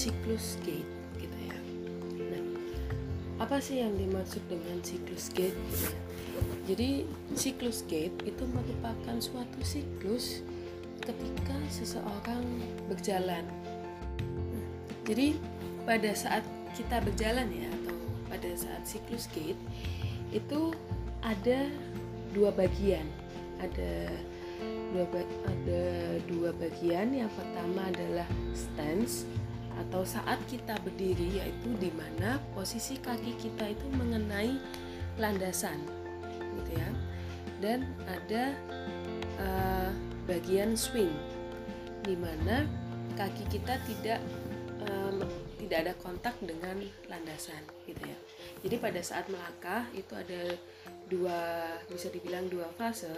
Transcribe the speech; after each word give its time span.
siklus 0.00 0.56
gate 0.64 0.88
gitu 1.20 1.36
ya. 1.44 1.58
Nah, 2.32 2.44
apa 3.44 3.60
sih 3.60 3.84
yang 3.84 3.92
dimaksud 4.00 4.40
dengan 4.48 4.80
siklus 4.80 5.28
gate? 5.28 5.52
Gitu 5.52 5.92
ya? 5.92 5.92
Jadi 6.72 6.88
siklus 7.36 7.84
gate 7.84 8.16
itu 8.24 8.48
merupakan 8.48 9.16
suatu 9.20 9.60
siklus 9.60 10.40
ketika 11.04 11.56
seseorang 11.68 12.40
berjalan. 12.88 13.44
Jadi 15.04 15.36
pada 15.84 16.16
saat 16.16 16.48
kita 16.72 17.04
berjalan 17.04 17.52
ya 17.52 17.68
atau 17.68 17.96
pada 18.32 18.50
saat 18.56 18.82
siklus 18.88 19.28
gate 19.36 19.58
itu 20.32 20.72
ada 21.20 21.68
dua 22.32 22.48
bagian. 22.56 23.04
Ada 23.60 24.16
dua 24.96 25.04
ada 25.44 25.82
dua 26.24 26.56
bagian. 26.56 27.12
Yang 27.12 27.36
pertama 27.36 27.84
adalah 27.92 28.28
stance 28.56 29.28
atau 29.86 30.04
saat 30.04 30.36
kita 30.46 30.76
berdiri 30.84 31.40
yaitu 31.40 31.70
di 31.80 31.88
mana 31.96 32.36
posisi 32.52 33.00
kaki 33.00 33.36
kita 33.40 33.72
itu 33.72 33.86
mengenai 33.96 34.60
landasan 35.16 35.80
gitu 36.60 36.72
ya. 36.76 36.90
Dan 37.60 37.84
ada 38.08 38.56
uh, 39.40 39.90
bagian 40.24 40.76
swing 40.76 41.12
di 42.04 42.16
mana 42.16 42.64
kaki 43.16 43.44
kita 43.52 43.76
tidak 43.84 44.20
um, 44.88 45.24
tidak 45.60 45.78
ada 45.86 45.94
kontak 46.00 46.34
dengan 46.40 46.80
landasan 47.08 47.60
gitu 47.84 48.00
ya. 48.00 48.18
Jadi 48.64 48.76
pada 48.80 49.00
saat 49.00 49.28
melangkah 49.28 49.84
itu 49.96 50.12
ada 50.16 50.56
dua 51.08 51.40
bisa 51.88 52.08
dibilang 52.08 52.48
dua 52.48 52.68
fase, 52.76 53.12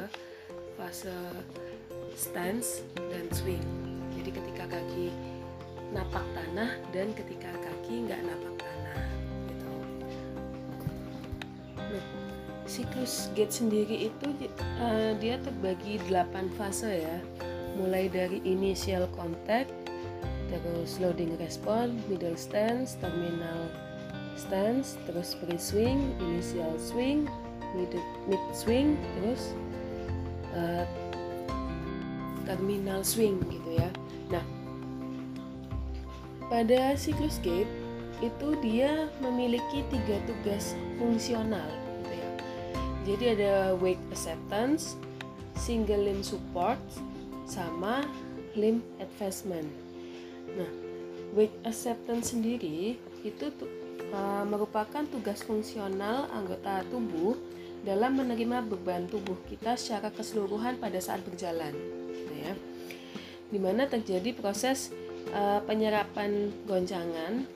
fase 0.78 1.14
stance 2.14 2.82
dan 2.96 3.26
swing. 3.30 3.62
Jadi 4.18 4.30
ketika 4.34 4.64
kaki 4.68 5.10
napak 5.92 6.24
tanah 6.32 6.72
dan 6.90 7.12
ketika 7.12 7.52
kaki 7.60 8.08
nggak 8.08 8.20
napak 8.24 8.54
tanah 8.58 9.00
gitu. 9.48 9.72
Siklus 12.64 13.28
gate 13.36 13.52
sendiri 13.52 14.08
itu 14.08 14.26
uh, 14.80 15.12
dia 15.20 15.36
terbagi 15.44 16.00
8 16.08 16.56
fase 16.56 17.04
ya. 17.04 17.18
Mulai 17.72 18.12
dari 18.12 18.44
initial 18.44 19.08
contact, 19.16 19.72
terus 20.52 21.00
loading 21.00 21.32
response, 21.40 21.96
middle 22.08 22.36
stance, 22.36 23.00
terminal 23.00 23.68
stance, 24.36 25.00
terus 25.08 25.32
pre 25.40 25.56
swing, 25.56 26.12
initial 26.20 26.76
swing, 26.76 27.24
mid, 27.72 27.92
mid 28.28 28.44
swing, 28.52 29.00
terus 29.20 29.56
uh, 30.52 30.84
terminal 32.44 33.00
swing 33.06 33.40
gitu 33.48 33.61
pada 36.52 36.92
siklus 37.00 37.40
gate 37.40 37.70
itu 38.20 38.52
dia 38.60 39.08
memiliki 39.24 39.80
tiga 39.88 40.20
tugas 40.28 40.76
fungsional 41.00 41.64
gitu 41.96 42.12
ya. 42.12 42.30
Jadi 43.08 43.24
ada 43.40 43.52
weight 43.80 43.98
acceptance, 44.12 45.00
single 45.56 46.04
limb 46.04 46.20
support, 46.20 46.76
sama 47.48 48.04
limb 48.52 48.84
advancement. 49.00 49.64
Nah, 50.52 50.68
weight 51.32 51.56
acceptance 51.64 52.36
sendiri 52.36 53.00
itu 53.24 53.48
uh, 54.12 54.44
merupakan 54.44 55.08
tugas 55.08 55.40
fungsional 55.40 56.28
anggota 56.36 56.84
tubuh 56.92 57.32
dalam 57.82 58.20
menerima 58.20 58.60
beban 58.68 59.08
tubuh 59.08 59.40
kita 59.48 59.74
secara 59.74 60.12
keseluruhan 60.12 60.76
pada 60.78 61.00
saat 61.00 61.24
berjalan, 61.24 61.74
gitu 62.12 62.34
ya. 62.44 62.52
Di 63.50 63.58
mana 63.58 63.90
terjadi 63.90 64.30
proses 64.36 64.94
uh, 65.30 65.62
penyerapan 65.62 66.50
goncangan 66.66 67.46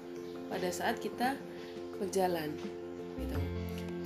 pada 0.46 0.68
saat 0.70 1.02
kita 1.02 1.34
berjalan, 1.98 2.54
gitu. 3.18 3.38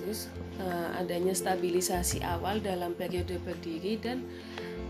Terus 0.01 0.21
uh, 0.65 0.97
adanya 0.97 1.37
stabilisasi 1.37 2.25
awal 2.25 2.65
dalam 2.65 2.97
periode 2.97 3.37
berdiri 3.45 4.01
dan 4.01 4.25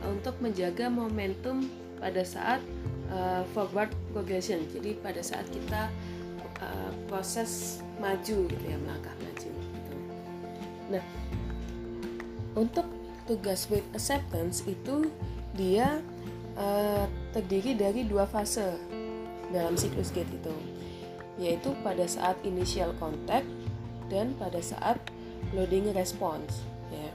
untuk 0.06 0.38
menjaga 0.38 0.86
momentum 0.86 1.66
pada 1.98 2.22
saat 2.22 2.62
uh, 3.10 3.42
forward 3.52 3.90
progression. 4.14 4.62
Jadi 4.70 4.96
pada 5.02 5.20
saat 5.20 5.44
kita 5.50 5.90
uh, 6.62 6.90
proses 7.10 7.82
maju 7.98 8.48
gitu 8.48 8.64
ya 8.64 8.78
melangkah 8.80 9.12
maju. 9.20 9.50
Gitu. 9.50 9.94
Nah, 10.94 11.04
untuk 12.54 12.86
tugas 13.26 13.66
weight 13.68 13.86
acceptance 13.92 14.64
itu 14.64 15.10
dia 15.58 16.00
uh, 16.60 17.08
terdiri 17.32 17.72
dari 17.72 18.04
dua 18.04 18.28
fase 18.28 18.76
dalam 19.50 19.74
siklus 19.74 20.12
gate 20.12 20.30
itu, 20.30 20.54
yaitu 21.40 21.72
pada 21.80 22.04
saat 22.04 22.36
initial 22.44 22.92
contact 23.00 23.48
dan 24.12 24.36
pada 24.36 24.60
saat 24.60 25.00
loading 25.56 25.90
response. 25.96 26.62
Ya. 26.92 27.10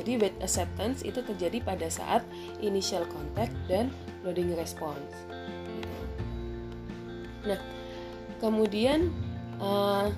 Jadi 0.00 0.16
weight 0.20 0.38
acceptance 0.40 1.04
itu 1.06 1.20
terjadi 1.22 1.60
pada 1.62 1.86
saat 1.88 2.24
initial 2.58 3.04
contact 3.08 3.52
dan 3.68 3.92
loading 4.26 4.52
response. 4.56 5.12
Nah, 7.44 7.60
kemudian 8.40 9.12
uh, 9.60 10.12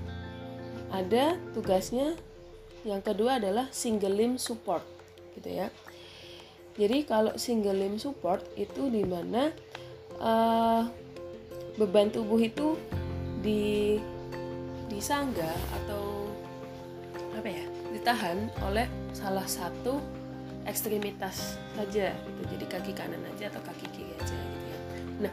ada 0.91 1.39
tugasnya 1.55 2.19
yang 2.83 2.99
kedua 2.99 3.39
adalah 3.39 3.71
single 3.71 4.15
limb 4.15 4.35
support, 4.39 4.83
gitu 5.39 5.51
ya. 5.51 5.71
Jadi 6.73 7.05
kalau 7.05 7.37
single 7.37 7.77
limb 7.77 8.01
support 8.01 8.41
itu 8.57 8.89
di 8.89 9.05
mana 9.05 9.53
uh, 10.17 10.89
beban 11.77 12.09
tubuh 12.09 12.41
itu 12.41 12.81
di 13.45 14.01
disangga 14.89 15.53
atau 15.83 16.29
apa 17.37 17.49
ya 17.49 17.65
ditahan 17.93 18.49
oleh 18.65 18.89
salah 19.13 19.45
satu 19.45 20.01
ekstremitas 20.65 21.61
saja 21.77 22.13
gitu. 22.13 22.41
Jadi 22.57 22.65
kaki 22.71 22.93
kanan 22.97 23.21
aja 23.37 23.53
atau 23.53 23.61
kaki 23.69 23.87
kiri 23.93 24.13
aja 24.17 24.37
gitu 24.37 24.67
ya. 24.69 24.79
Nah 25.29 25.33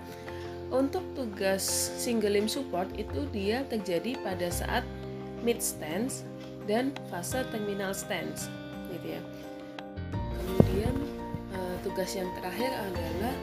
untuk 0.70 1.02
tugas 1.18 1.64
single 1.98 2.36
limb 2.36 2.52
support 2.52 2.90
itu 3.00 3.26
dia 3.32 3.64
terjadi 3.72 4.20
pada 4.22 4.52
saat 4.52 4.84
mid 5.42 5.64
stance 5.64 6.28
dan 6.68 6.92
fase 7.10 7.42
terminal 7.50 7.96
stance 7.96 8.52
gitu 8.92 9.18
ya 9.18 9.22
tugas 12.00 12.16
yang 12.16 12.32
terakhir 12.40 12.72
adalah 12.72 13.36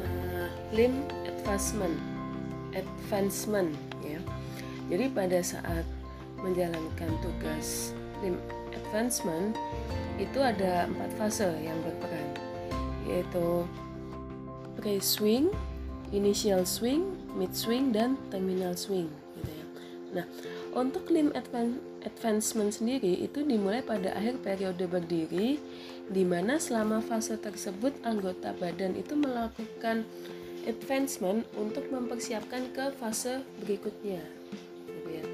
uh, 0.00 0.48
limb 0.72 1.04
advancement 1.28 2.00
advancement 2.72 3.76
ya 4.00 4.16
jadi 4.88 5.12
pada 5.12 5.44
saat 5.44 5.84
menjalankan 6.40 7.12
tugas 7.20 7.92
limb 8.24 8.40
advancement 8.72 9.52
itu 10.16 10.40
ada 10.40 10.88
empat 10.88 11.12
fase 11.20 11.44
yang 11.60 11.76
berperan 11.84 12.28
yaitu 13.04 13.68
pre-swing, 14.80 15.52
initial 16.08 16.64
swing, 16.64 17.20
mid 17.36 17.52
swing 17.52 17.92
dan 17.92 18.16
terminal 18.32 18.72
swing 18.72 19.12
gitu 19.36 19.52
ya. 19.52 19.66
Nah, 20.16 20.24
untuk 20.72 21.04
limb 21.12 21.36
advancement 22.06 22.70
sendiri 22.70 23.24
itu 23.24 23.42
dimulai 23.42 23.82
pada 23.82 24.14
akhir 24.14 24.42
periode 24.44 24.84
berdiri 24.86 25.58
di 26.08 26.22
mana 26.24 26.56
selama 26.56 27.04
fase 27.04 27.36
tersebut 27.36 27.92
anggota 28.06 28.54
badan 28.56 28.96
itu 28.96 29.12
melakukan 29.12 30.06
advancement 30.68 31.44
untuk 31.56 31.88
mempersiapkan 31.88 32.68
ke 32.76 32.92
fase 33.00 33.40
berikutnya. 33.64 34.20
Gitu 34.88 35.08
ya. 35.08 35.24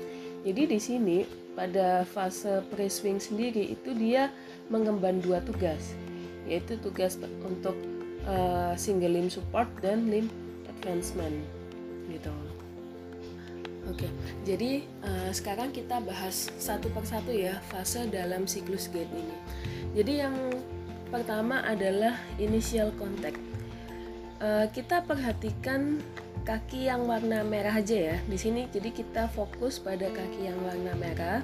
Jadi 0.45 0.63
di 0.71 0.79
sini 0.79 1.19
pada 1.55 2.03
fase 2.07 2.63
pre-swing 2.71 3.19
sendiri 3.23 3.75
itu 3.75 3.95
dia 3.95 4.31
mengemban 4.71 5.23
dua 5.23 5.43
tugas, 5.43 5.95
yaitu 6.47 6.79
tugas 6.83 7.19
untuk 7.47 7.79
uh, 8.27 8.75
single 8.75 9.15
limb 9.15 9.31
support 9.31 9.71
dan 9.83 10.11
limb 10.11 10.31
advancement, 10.67 11.35
gitu. 12.11 12.35
Oke, 13.85 14.09
jadi 14.49 14.81
uh, 15.05 15.29
sekarang 15.29 15.69
kita 15.69 16.01
bahas 16.01 16.49
satu 16.57 16.89
persatu 16.89 17.29
ya 17.37 17.61
fase 17.69 18.09
dalam 18.09 18.49
siklus 18.49 18.89
gait 18.89 19.09
ini. 19.13 19.37
Jadi 19.93 20.13
yang 20.25 20.37
pertama 21.13 21.61
adalah 21.61 22.17
initial 22.41 22.91
contact. 22.97 23.37
Uh, 24.41 24.67
kita 24.73 25.05
perhatikan 25.05 26.01
kaki 26.45 26.93
yang 26.93 27.09
warna 27.09 27.41
merah 27.41 27.81
aja 27.81 28.13
ya 28.13 28.17
di 28.29 28.37
sini 28.37 28.69
jadi 28.69 28.93
kita 28.93 29.33
fokus 29.33 29.81
pada 29.81 30.13
kaki 30.13 30.45
yang 30.45 30.61
warna 30.61 30.93
merah 30.93 31.41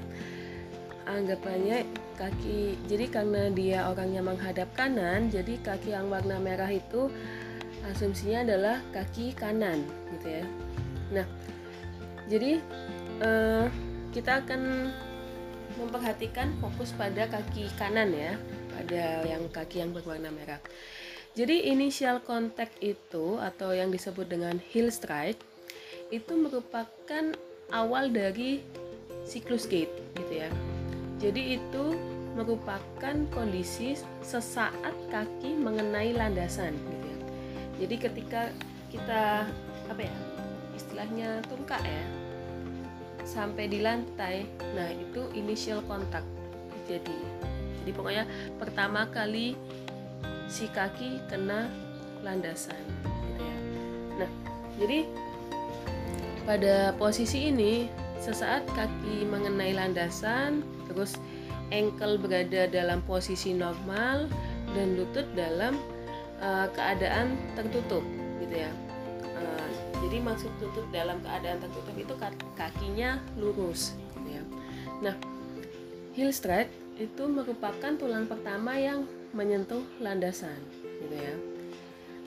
anggapannya 1.08 1.88
kaki 2.20 2.76
jadi 2.84 3.08
karena 3.08 3.48
dia 3.48 3.88
orangnya 3.88 4.20
menghadap 4.20 4.68
kanan 4.76 5.32
jadi 5.32 5.56
kaki 5.64 5.96
yang 5.96 6.12
warna 6.12 6.36
merah 6.36 6.68
itu 6.68 7.08
asumsinya 7.88 8.44
adalah 8.44 8.76
kaki 8.92 9.32
kanan 9.32 9.88
gitu 10.20 10.28
ya 10.28 10.44
nah 11.10 11.26
jadi 12.30 12.62
eh, 13.20 13.66
kita 14.14 14.46
akan 14.46 14.94
memperhatikan 15.82 16.54
fokus 16.62 16.94
pada 16.94 17.26
kaki 17.26 17.66
kanan 17.74 18.14
ya 18.14 18.38
pada 18.70 19.26
yang 19.26 19.44
kaki 19.50 19.82
yang 19.82 19.90
berwarna 19.90 20.30
merah 20.30 20.62
jadi 21.30 21.70
initial 21.70 22.18
contact 22.22 22.74
itu 22.82 23.38
atau 23.38 23.70
yang 23.70 23.94
disebut 23.94 24.26
dengan 24.26 24.58
heel 24.74 24.90
strike 24.90 25.38
itu 26.10 26.34
merupakan 26.34 27.38
awal 27.70 28.10
dari 28.10 28.58
siklus 29.22 29.70
gait 29.70 29.86
gitu 30.18 30.42
ya. 30.42 30.50
Jadi 31.22 31.54
itu 31.62 31.84
merupakan 32.34 33.14
kondisi 33.30 33.94
sesaat 34.26 34.94
kaki 35.14 35.54
mengenai 35.54 36.18
landasan 36.18 36.74
gitu 36.74 37.06
ya. 37.06 37.18
Jadi 37.86 37.94
ketika 38.10 38.42
kita 38.90 39.46
apa 39.86 40.02
ya 40.02 40.16
istilahnya 40.74 41.46
tungkak 41.46 41.78
ya 41.86 42.02
sampai 43.24 43.70
di 43.70 43.80
lantai, 43.82 44.46
nah 44.76 44.88
itu 44.90 45.28
initial 45.36 45.84
contact 45.86 46.26
jadi. 46.90 47.18
Jadi 47.80 47.90
pokoknya 47.96 48.24
pertama 48.60 49.08
kali 49.08 49.56
si 50.50 50.66
kaki 50.68 51.22
kena 51.30 51.70
landasan 52.20 52.76
gitu 53.06 53.40
ya. 53.40 53.56
Nah, 54.20 54.30
jadi 54.76 54.98
pada 56.44 56.92
posisi 56.98 57.48
ini 57.48 57.86
sesaat 58.20 58.68
kaki 58.76 59.24
mengenai 59.24 59.72
landasan, 59.72 60.60
terus 60.90 61.16
ankle 61.70 62.18
berada 62.20 62.68
dalam 62.68 63.00
posisi 63.06 63.54
normal 63.54 64.28
dan 64.76 64.98
lutut 64.98 65.24
dalam 65.38 65.78
uh, 66.42 66.66
keadaan 66.74 67.38
tertutup 67.56 68.04
gitu 68.42 68.66
ya. 68.66 68.72
Jadi 70.10 70.26
maksud 70.26 70.50
lutut 70.58 70.90
dalam 70.90 71.22
keadaan 71.22 71.62
tertutup 71.62 71.94
itu 71.94 72.14
kakinya 72.58 73.22
lurus 73.38 73.94
gitu 74.18 74.42
ya. 74.42 74.42
Nah, 75.06 75.14
heel 76.18 76.34
straight 76.34 76.66
itu 76.98 77.30
merupakan 77.30 77.94
tulang 77.94 78.26
pertama 78.26 78.74
yang 78.74 79.06
menyentuh 79.30 79.86
landasan 80.02 80.58
gitu 80.82 81.14
ya. 81.14 81.34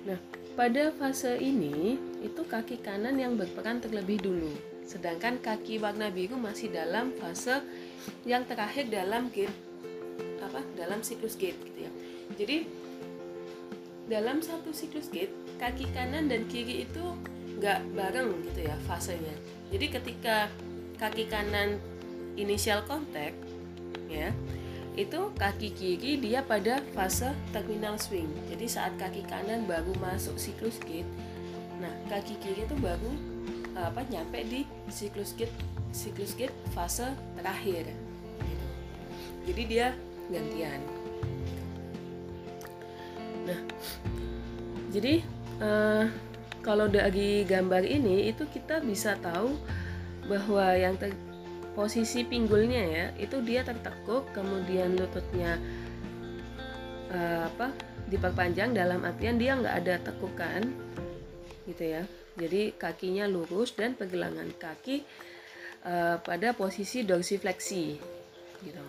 Nah, 0.07 0.19
pada 0.55 0.95
fase 0.95 1.35
ini 1.43 1.99
itu 2.23 2.47
kaki 2.47 2.79
kanan 2.79 3.19
yang 3.19 3.35
berperan 3.35 3.83
terlebih 3.83 4.23
dulu, 4.23 4.55
sedangkan 4.87 5.43
kaki 5.43 5.83
warna 5.83 6.07
biru 6.07 6.39
masih 6.39 6.71
dalam 6.71 7.11
fase 7.19 7.59
yang 8.23 8.47
terakhir 8.47 8.87
dalam 8.87 9.27
gate 9.27 9.51
apa 10.39 10.63
dalam 10.79 11.03
siklus 11.03 11.35
gate 11.35 11.59
gitu 11.67 11.83
ya. 11.83 11.91
Jadi 12.39 12.63
dalam 14.07 14.39
satu 14.39 14.71
siklus 14.71 15.11
gate 15.11 15.35
kaki 15.59 15.91
kanan 15.91 16.31
dan 16.31 16.47
kiri 16.47 16.87
itu 16.87 17.03
nggak 17.63 17.79
bareng 17.95 18.27
gitu 18.51 18.67
ya 18.67 18.75
fasenya. 18.83 19.31
Jadi 19.71 19.85
ketika 19.87 20.51
kaki 20.99 21.31
kanan 21.31 21.79
initial 22.35 22.83
contact 22.83 23.39
ya 24.11 24.29
itu 24.93 25.19
kaki 25.41 25.73
kiri 25.73 26.21
dia 26.21 26.45
pada 26.45 26.77
fase 26.93 27.33
terminal 27.49 27.97
swing 27.97 28.29
jadi 28.45 28.65
saat 28.69 28.93
kaki 29.01 29.25
kanan 29.25 29.65
baru 29.65 29.89
masuk 29.97 30.37
siklus 30.37 30.77
gate 30.85 31.09
nah 31.81 31.89
kaki 32.13 32.37
kiri 32.37 32.69
itu 32.69 32.77
baru 32.77 33.09
apa 33.73 34.05
nyampe 34.05 34.45
di 34.45 34.61
siklus 34.93 35.33
gate 35.33 35.53
siklus 35.89 36.37
gate 36.37 36.53
fase 36.77 37.09
terakhir 37.33 37.89
gitu. 38.37 38.67
jadi 39.49 39.61
dia 39.65 39.87
gantian 40.29 40.81
nah 43.49 43.59
jadi 44.93 45.25
uh, 45.57 46.05
kalau 46.63 46.87
dari 46.87 47.43
gambar 47.43 47.83
ini 47.83 48.31
itu 48.31 48.47
kita 48.47 48.79
bisa 48.79 49.19
tahu 49.19 49.59
bahwa 50.31 50.71
yang 50.79 50.95
posisi 51.75 52.23
pinggulnya 52.23 52.83
ya 52.87 53.05
itu 53.19 53.43
dia 53.43 53.67
tertekuk 53.67 54.31
kemudian 54.31 54.95
lututnya 54.95 55.59
uh, 57.11 57.51
apa 57.51 57.75
diperpanjang 58.07 58.71
dalam 58.71 59.03
artian 59.03 59.35
dia 59.35 59.59
nggak 59.59 59.75
ada 59.83 59.95
tekukan 60.07 60.63
gitu 61.67 61.83
ya. 61.99 62.03
Jadi 62.33 62.73
kakinya 62.73 63.29
lurus 63.29 63.77
dan 63.77 63.93
pergelangan 63.93 64.49
kaki 64.57 65.05
uh, 65.85 66.17
pada 66.23 66.55
posisi 66.57 67.05
dorsifleksi 67.05 67.85
gitu. 68.63 68.85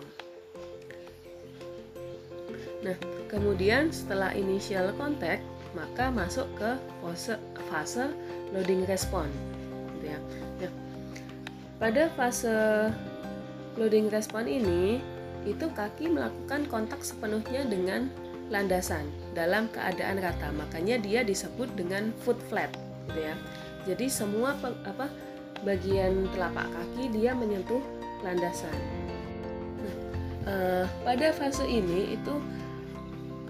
Nah 2.87 2.97
kemudian 3.29 3.91
setelah 3.91 4.31
initial 4.33 4.93
contact 4.97 5.54
maka 5.75 6.07
masuk 6.09 6.47
ke 6.55 6.71
fase 7.03 7.35
fase 7.67 8.07
loading 8.55 8.87
response 8.87 9.35
gitu 9.99 10.15
ya 10.15 10.19
pada 11.75 12.07
fase 12.15 12.55
loading 13.75 14.07
respon 14.07 14.47
ini, 14.47 15.03
itu 15.43 15.67
kaki 15.75 16.07
melakukan 16.07 16.63
kontak 16.71 17.03
sepenuhnya 17.03 17.67
dengan 17.67 18.07
landasan 18.47 19.03
dalam 19.35 19.67
keadaan 19.75 20.23
rata. 20.23 20.55
Makanya 20.55 21.03
dia 21.03 21.21
disebut 21.27 21.67
dengan 21.75 22.15
foot 22.23 22.39
flat, 22.47 22.71
gitu 23.11 23.19
ya. 23.19 23.35
Jadi 23.85 24.07
semua 24.07 24.55
apa 24.63 25.11
bagian 25.67 26.31
telapak 26.31 26.65
kaki 26.71 27.11
dia 27.11 27.35
menyentuh 27.35 27.83
landasan. 28.23 28.73
Nah, 29.83 29.95
uh, 30.47 30.85
pada 31.03 31.35
fase 31.35 31.67
ini 31.67 32.15
itu 32.15 32.33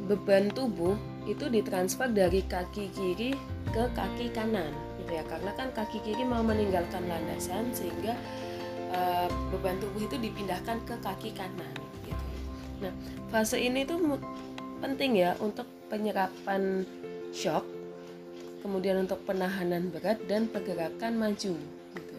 beban 0.10 0.50
tubuh 0.50 0.98
itu 1.25 1.50
ditransfer 1.50 2.10
dari 2.13 2.45
kaki 2.45 2.94
kiri 2.94 3.33
ke 3.74 3.83
kaki 3.98 4.30
kanan 4.30 4.69
gitu 5.01 5.18
ya 5.18 5.24
karena 5.25 5.51
kan 5.57 5.74
kaki 5.74 6.01
kiri 6.06 6.22
mau 6.22 6.45
meninggalkan 6.45 7.06
landasan 7.10 7.74
sehingga 7.74 8.13
uh, 8.94 9.27
beban 9.50 9.77
tubuh 9.81 10.06
itu 10.06 10.18
dipindahkan 10.22 10.81
ke 10.86 10.95
kaki 11.01 11.33
kanan 11.33 11.74
gitu. 12.06 12.25
Nah 12.86 12.94
fase 13.33 13.57
ini 13.57 13.83
tuh 13.83 13.98
penting 14.80 15.18
ya 15.18 15.33
untuk 15.42 15.66
penyerapan 15.89 16.86
shock, 17.33 17.66
kemudian 18.62 19.06
untuk 19.06 19.22
penahanan 19.25 19.89
berat 19.89 20.22
dan 20.30 20.45
pergerakan 20.50 21.18
maju 21.18 21.54
gitu. 21.98 22.16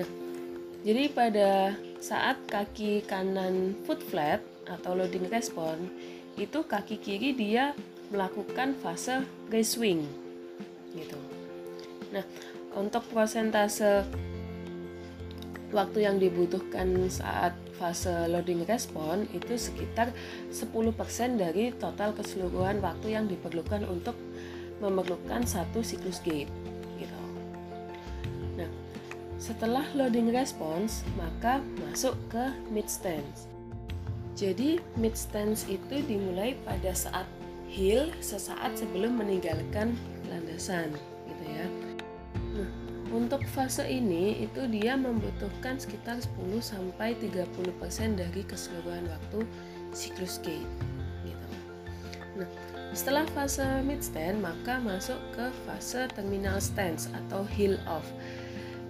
Nah 0.00 0.08
jadi 0.82 1.12
pada 1.12 1.76
saat 2.02 2.40
kaki 2.50 3.06
kanan 3.06 3.78
foot 3.86 4.02
flat 4.02 4.42
atau 4.66 4.96
loading 4.98 5.30
response 5.30 5.86
itu 6.40 6.64
kaki 6.64 6.96
kiri 6.96 7.36
dia 7.36 7.76
melakukan 8.12 8.76
fase 8.80 9.24
raise 9.48 9.76
swing 9.76 10.04
gitu. 10.92 11.16
Nah, 12.12 12.24
untuk 12.76 13.04
prosentase 13.08 14.04
waktu 15.72 16.04
yang 16.04 16.20
dibutuhkan 16.20 17.08
saat 17.08 17.56
fase 17.80 18.12
loading 18.28 18.62
respon 18.68 19.24
itu 19.32 19.56
sekitar 19.56 20.12
10% 20.52 21.40
dari 21.40 21.72
total 21.72 22.12
keseluruhan 22.12 22.84
waktu 22.84 23.16
yang 23.16 23.24
diperlukan 23.26 23.88
untuk 23.88 24.14
memerlukan 24.84 25.48
satu 25.48 25.80
siklus 25.80 26.20
gate 26.20 26.52
gitu. 27.00 27.20
Nah, 28.60 28.68
setelah 29.40 29.88
loading 29.96 30.28
response 30.30 31.00
maka 31.16 31.64
masuk 31.88 32.14
ke 32.28 32.52
mid 32.68 32.86
stance. 32.86 33.51
Jadi 34.42 34.82
mid 34.98 35.14
stance 35.14 35.70
itu 35.70 36.02
dimulai 36.02 36.58
pada 36.66 36.90
saat 36.90 37.30
heel 37.70 38.10
sesaat 38.18 38.74
sebelum 38.74 39.22
meninggalkan 39.22 39.94
landasan 40.26 40.90
gitu 41.30 41.44
ya. 41.46 41.66
Untuk 43.14 43.44
fase 43.54 43.86
ini 43.86 44.42
itu 44.42 44.66
dia 44.66 44.98
membutuhkan 44.98 45.78
sekitar 45.78 46.18
10 46.18 46.58
sampai 46.58 47.14
30% 47.22 48.18
dari 48.18 48.42
keseluruhan 48.42 49.06
waktu 49.06 49.46
siklus 49.94 50.42
gate 50.42 50.66
gitu. 51.22 51.46
Nah, 52.42 52.48
setelah 52.96 53.22
fase 53.36 53.64
mid 53.86 54.02
stand 54.02 54.42
maka 54.42 54.82
masuk 54.82 55.20
ke 55.38 55.54
fase 55.68 56.10
terminal 56.18 56.58
stance 56.58 57.06
atau 57.14 57.46
heel 57.46 57.78
off. 57.86 58.10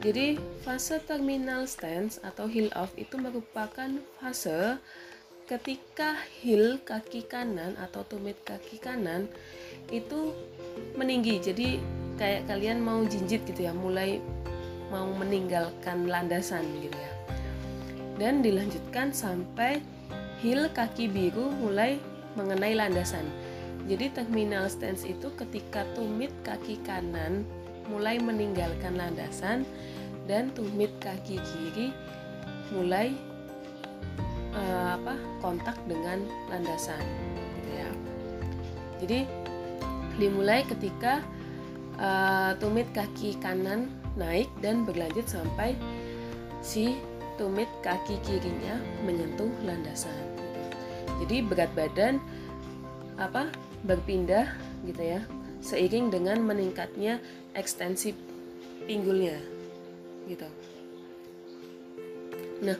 Jadi 0.00 0.40
fase 0.64 0.97
terminal 1.04 1.68
stance 1.68 2.16
atau 2.25 2.49
heel 2.49 2.73
off 2.73 2.94
itu 2.97 3.21
merupakan 3.21 3.90
fase 4.16 4.80
ketika 5.49 6.18
heel 6.40 6.78
kaki 6.82 7.26
kanan 7.26 7.75
atau 7.80 8.06
tumit 8.06 8.38
kaki 8.46 8.78
kanan 8.78 9.26
itu 9.90 10.32
meninggi. 10.94 11.42
Jadi 11.42 11.82
kayak 12.16 12.46
kalian 12.49 12.80
mau 12.84 13.02
jinjit 13.02 13.42
gitu 13.49 13.66
ya 13.66 13.75
mulai 13.75 14.22
mau 14.92 15.08
meninggalkan 15.16 16.04
landasan 16.04 16.62
gitu 16.84 16.92
ya 16.92 17.12
dan 18.20 18.44
dilanjutkan 18.44 19.08
sampai 19.11 19.80
heel 20.44 20.68
kaki 20.70 21.08
biru 21.08 21.49
mulai 21.49 21.96
mengenai 22.37 22.76
landasan 22.76 23.25
jadi 23.88 24.12
terminal 24.12 24.68
stance 24.68 25.08
itu 25.08 25.32
ketika 25.40 25.88
tumit 25.96 26.30
kaki 26.44 26.76
kanan 26.84 27.49
mulai 27.88 28.20
meninggalkan 28.20 28.94
landasan 28.94 29.64
dan 30.28 30.52
tumit 30.52 30.92
kaki 31.00 31.40
kiri 31.40 31.88
mulai 32.70 33.16
uh, 34.54 34.97
apa 35.00 35.14
kontak 35.40 35.76
dengan 35.88 36.25
landasan 36.49 37.02
gitu 37.59 37.71
ya 37.75 37.90
jadi 39.02 39.18
dimulai 40.21 40.61
ketika 40.68 41.25
uh, 41.99 42.52
tumit 42.61 42.87
kaki 42.92 43.37
kanan 43.40 43.88
naik 44.16 44.49
dan 44.61 44.85
berlanjut 44.85 45.25
sampai 45.25 45.73
si 46.61 47.00
tumit 47.40 47.68
kaki 47.80 48.21
kirinya 48.28 48.76
menyentuh 49.09 49.49
landasan. 49.64 50.12
Jadi 51.25 51.40
berat 51.40 51.73
badan 51.73 52.21
apa 53.16 53.49
berpindah 53.82 54.52
gitu 54.87 55.02
ya 55.02 55.21
seiring 55.62 56.11
dengan 56.11 56.42
meningkatnya 56.42 57.23
ekstensi 57.54 58.14
pinggulnya 58.87 59.38
gitu 60.26 60.47
nah 62.62 62.78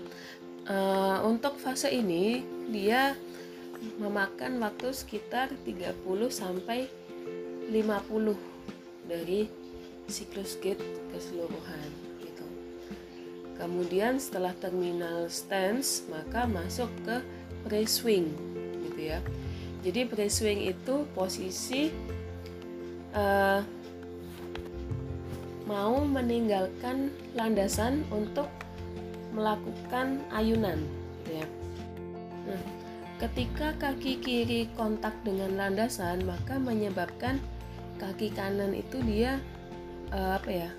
uh, 0.73 1.21
untuk 1.29 1.61
fase 1.61 1.93
ini 1.93 2.41
dia 2.73 3.13
memakan 4.01 4.63
waktu 4.63 4.95
sekitar 4.95 5.53
30 5.69 6.01
sampai 6.33 6.89
50 7.69 7.77
dari 9.05 9.51
siklus 10.07 10.57
gate 10.59 10.83
keseluruhan 11.13 11.91
gitu. 12.23 12.47
Kemudian 13.59 14.17
setelah 14.17 14.55
terminal 14.57 15.29
stance 15.29 16.07
maka 16.09 16.49
masuk 16.49 16.89
ke 17.05 17.17
pre-swing 17.67 18.31
gitu 18.89 19.01
ya. 19.13 19.21
Jadi 19.83 20.07
pre-swing 20.07 20.63
itu 20.71 21.05
posisi 21.11 21.91
uh, 23.19 23.61
mau 25.67 26.03
meninggalkan 26.07 27.11
landasan 27.35 28.07
untuk 28.15 28.47
melakukan 29.33 30.21
ayunan 30.31 30.79
gitu 31.25 31.41
ya. 31.41 31.47
Nah, 32.47 32.63
ketika 33.23 33.73
kaki 33.79 34.19
kiri 34.19 34.61
kontak 34.75 35.15
dengan 35.23 35.55
landasan 35.57 36.27
maka 36.27 36.59
menyebabkan 36.59 37.39
kaki 38.03 38.35
kanan 38.35 38.75
itu 38.75 38.99
dia 39.07 39.39
uh, 40.11 40.37
apa 40.37 40.51
ya 40.51 40.71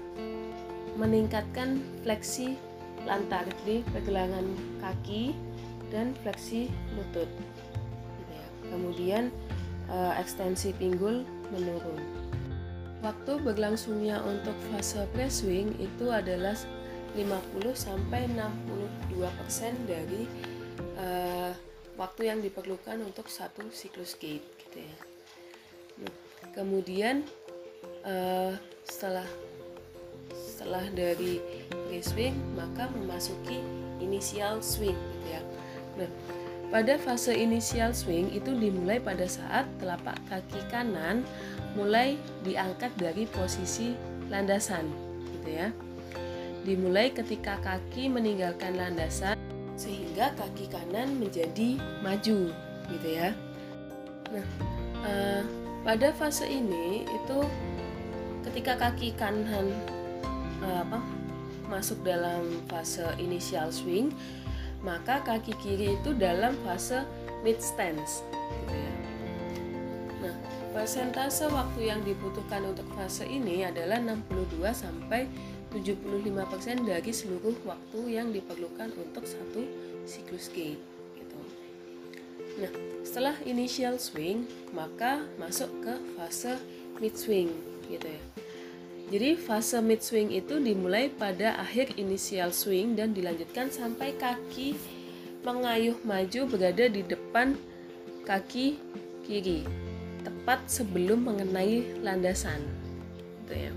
meningkatkan 0.99 1.81
fleksi 2.05 2.59
lantar 3.07 3.47
di 3.63 3.81
pergelangan 3.95 4.43
kaki 4.83 5.31
dan 5.87 6.11
fleksi 6.21 6.67
lutut 6.99 7.27
gitu 7.31 8.31
ya. 8.31 8.47
kemudian 8.69 9.23
uh, 9.87 10.13
ekstensi 10.19 10.75
pinggul 10.75 11.23
menurun 11.55 12.03
waktu 13.03 13.39
berlangsungnya 13.43 14.23
untuk 14.23 14.55
fase 14.71 15.03
pre-swing 15.11 15.75
itu 15.79 16.07
adalah 16.11 16.55
50 17.13 17.77
sampai 17.77 18.25
62% 18.29 19.89
dari 19.89 20.25
uh, 20.97 21.53
waktu 21.97 22.21
yang 22.33 22.41
diperlukan 22.41 22.97
untuk 23.05 23.29
satu 23.29 23.69
siklus 23.69 24.17
gate 24.17 24.45
gitu 24.65 24.81
ya. 24.81 24.97
Nah, 26.01 26.13
kemudian 26.57 27.21
uh, 28.01 28.57
setelah 28.85 29.25
setelah 30.33 30.85
dari 30.93 31.37
pre-swing 31.69 32.33
maka 32.57 32.89
memasuki 32.97 33.61
initial 34.01 34.57
swing 34.65 34.97
gitu 34.97 35.27
ya. 35.29 35.41
Nah, 36.01 36.09
pada 36.73 36.97
fase 36.97 37.37
initial 37.37 37.93
swing 37.93 38.33
itu 38.33 38.49
dimulai 38.57 38.97
pada 38.97 39.29
saat 39.29 39.69
telapak 39.77 40.17
kaki 40.25 40.61
kanan 40.73 41.21
mulai 41.77 42.17
diangkat 42.41 42.89
dari 42.97 43.29
posisi 43.29 43.93
landasan 44.33 44.89
gitu 45.37 45.49
ya. 45.53 45.69
Dimulai 46.63 47.11
ketika 47.11 47.59
kaki 47.59 48.07
meninggalkan 48.07 48.79
landasan 48.79 49.35
sehingga 49.75 50.31
kaki 50.39 50.71
kanan 50.71 51.19
menjadi 51.19 51.75
maju 51.99 52.55
gitu 52.87 53.07
ya. 53.07 53.35
Nah, 54.31 54.47
uh, 55.03 55.41
pada 55.83 56.15
fase 56.15 56.47
ini 56.47 57.03
itu 57.03 57.37
ketika 58.47 58.79
kaki 58.79 59.11
kanan 59.19 59.75
uh, 60.63 60.87
apa 60.87 60.99
masuk 61.67 61.99
dalam 62.07 62.47
fase 62.71 63.03
initial 63.19 63.67
swing 63.71 64.15
maka 64.83 65.23
kaki 65.23 65.55
kiri 65.63 65.95
itu 65.95 66.11
dalam 66.15 66.55
fase 66.67 67.07
mid 67.41 67.59
stance 67.59 68.23
gitu 68.63 68.75
ya. 68.75 68.93
Nah, 70.27 70.35
persentase 70.75 71.47
waktu 71.47 71.87
yang 71.87 72.03
dibutuhkan 72.03 72.67
untuk 72.67 72.87
fase 72.95 73.23
ini 73.27 73.63
adalah 73.63 73.99
62 73.99 74.59
sampai 74.75 75.27
75% 75.73 76.85
dari 76.85 77.11
seluruh 77.11 77.57
waktu 77.65 77.99
yang 78.13 78.29
diperlukan 78.29 78.93
untuk 78.93 79.25
satu 79.25 79.65
siklus 80.05 80.53
gate 80.53 80.79
gitu. 81.17 81.39
Nah, 82.61 82.71
setelah 83.01 83.35
initial 83.43 83.97
swing, 83.97 84.45
maka 84.69 85.25
masuk 85.41 85.69
ke 85.81 85.93
fase 86.15 86.61
mid 87.01 87.17
swing 87.17 87.49
gitu 87.89 88.05
ya. 88.05 88.23
Jadi 89.09 89.29
fase 89.35 89.77
mid 89.83 89.99
swing 89.99 90.31
itu 90.31 90.61
dimulai 90.61 91.11
pada 91.11 91.57
akhir 91.59 91.97
initial 91.97 92.53
swing 92.53 92.95
dan 92.95 93.11
dilanjutkan 93.11 93.67
sampai 93.73 94.15
kaki 94.15 94.77
mengayuh 95.43 95.99
maju 96.07 96.41
berada 96.47 96.87
di 96.87 97.03
depan 97.03 97.59
kaki 98.23 98.79
kiri, 99.27 99.67
tepat 100.23 100.63
sebelum 100.71 101.27
mengenai 101.27 101.99
landasan. 101.99 102.63
Gitu 103.43 103.67
ya. 103.67 103.71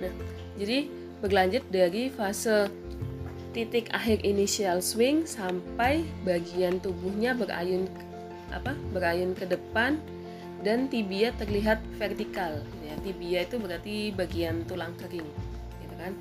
Nah, 0.00 0.14
jadi 0.56 0.88
berlanjut 1.22 1.64
dari 1.70 2.10
fase 2.10 2.68
titik 3.52 3.92
akhir 3.92 4.24
initial 4.24 4.80
swing 4.80 5.28
sampai 5.28 6.02
bagian 6.24 6.80
tubuhnya 6.80 7.36
berayun 7.36 7.86
apa? 8.52 8.76
berayun 8.92 9.32
ke 9.36 9.48
depan 9.48 10.00
dan 10.64 10.88
tibia 10.88 11.32
terlihat 11.36 11.80
vertikal 11.96 12.60
ya 12.84 12.94
tibia 13.04 13.44
itu 13.44 13.56
berarti 13.60 14.12
bagian 14.12 14.64
tulang 14.64 14.92
kering 14.96 15.28
gitu 15.84 15.94
kan 16.00 16.12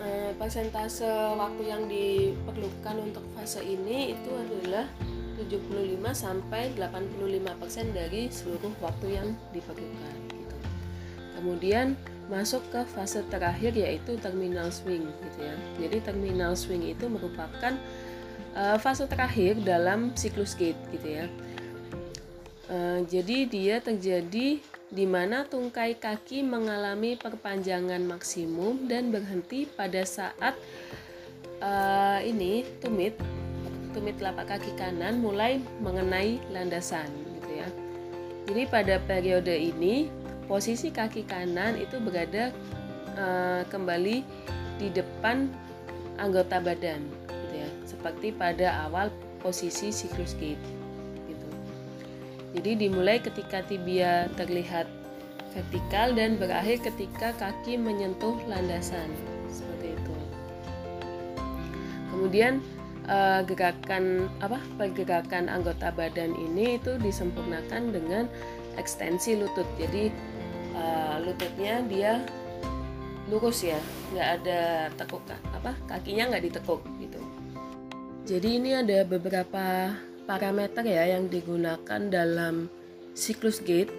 e, 0.00 0.32
persentase 0.36 1.08
waktu 1.36 1.62
yang 1.66 1.82
diperlukan 1.88 2.96
untuk 3.00 3.24
fase 3.36 3.60
ini 3.64 4.16
itu 4.16 4.30
adalah 4.32 4.88
75 5.36 6.00
sampai 6.16 6.72
85% 6.80 7.92
dari 7.92 8.32
seluruh 8.32 8.72
waktu 8.80 9.20
yang 9.20 9.28
diperlukan 9.52 10.16
gitu. 10.32 10.56
Kemudian 11.36 11.92
masuk 12.26 12.62
ke 12.74 12.82
fase 12.90 13.22
terakhir 13.30 13.70
yaitu 13.74 14.18
terminal 14.18 14.70
swing 14.74 15.06
gitu 15.06 15.38
ya. 15.42 15.56
Jadi 15.78 15.96
terminal 16.02 16.58
swing 16.58 16.82
itu 16.82 17.06
merupakan 17.06 17.74
uh, 18.58 18.76
fase 18.82 19.06
terakhir 19.06 19.62
dalam 19.62 20.10
siklus 20.18 20.58
gate 20.58 20.78
gitu 20.90 21.22
ya. 21.22 21.26
Uh, 22.66 23.06
jadi 23.06 23.46
dia 23.46 23.76
terjadi 23.78 24.58
di 24.86 25.04
mana 25.06 25.46
tungkai 25.46 25.98
kaki 25.98 26.46
mengalami 26.46 27.18
perpanjangan 27.18 28.02
maksimum 28.06 28.86
dan 28.86 29.10
berhenti 29.10 29.66
pada 29.66 30.02
saat 30.02 30.54
uh, 31.62 32.18
ini 32.22 32.66
tumit 32.82 33.14
tumit 33.94 34.18
telapak 34.18 34.58
kaki 34.58 34.74
kanan 34.76 35.18
mulai 35.22 35.62
mengenai 35.82 36.42
landasan 36.50 37.06
gitu 37.38 37.50
ya. 37.54 37.68
Jadi 38.46 38.62
pada 38.70 39.02
periode 39.02 39.54
ini 39.54 40.06
posisi 40.46 40.94
kaki 40.94 41.26
kanan 41.26 41.78
itu 41.78 41.98
berada 41.98 42.54
uh, 43.18 43.62
kembali 43.68 44.22
di 44.78 44.88
depan 44.94 45.50
anggota 46.16 46.62
badan 46.62 47.02
gitu 47.28 47.54
ya. 47.54 47.70
Seperti 47.84 48.32
pada 48.32 48.86
awal 48.88 49.12
posisi 49.42 49.90
siklus 49.94 50.34
gate. 50.38 50.76
Jadi 52.56 52.88
dimulai 52.88 53.20
ketika 53.20 53.60
tibia 53.68 54.32
terlihat 54.32 54.88
vertikal 55.52 56.16
dan 56.16 56.40
berakhir 56.40 56.80
ketika 56.88 57.36
kaki 57.36 57.76
menyentuh 57.76 58.32
landasan. 58.48 59.12
Seperti 59.52 59.92
itu. 59.92 60.14
Kemudian 62.08 62.64
uh, 63.12 63.44
gerakan 63.44 64.32
apa 64.40 64.56
pergerakan 64.80 65.52
anggota 65.52 65.92
badan 65.92 66.32
ini 66.32 66.80
itu 66.80 66.96
disempurnakan 66.96 67.92
dengan 67.92 68.24
ekstensi 68.80 69.36
lutut. 69.36 69.68
Jadi 69.76 70.08
uh, 70.76 71.16
lututnya 71.24 71.80
dia 71.88 72.20
lurus 73.26 73.66
ya, 73.66 73.80
nggak 74.14 74.28
ada 74.42 74.60
tekuk 74.94 75.24
apa 75.50 75.74
kakinya 75.90 76.30
nggak 76.30 76.44
ditekuk 76.46 76.84
gitu. 77.02 77.18
Jadi 78.26 78.48
ini 78.58 78.70
ada 78.74 79.02
beberapa 79.02 79.94
parameter 80.26 80.82
ya 80.86 81.18
yang 81.18 81.26
digunakan 81.30 82.00
dalam 82.10 82.70
siklus 83.14 83.62
gate 83.62 83.90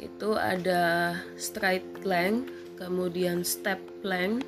itu 0.00 0.34
ada 0.34 1.14
stride 1.38 1.86
length, 2.02 2.50
kemudian 2.80 3.46
step 3.46 3.78
length, 4.02 4.42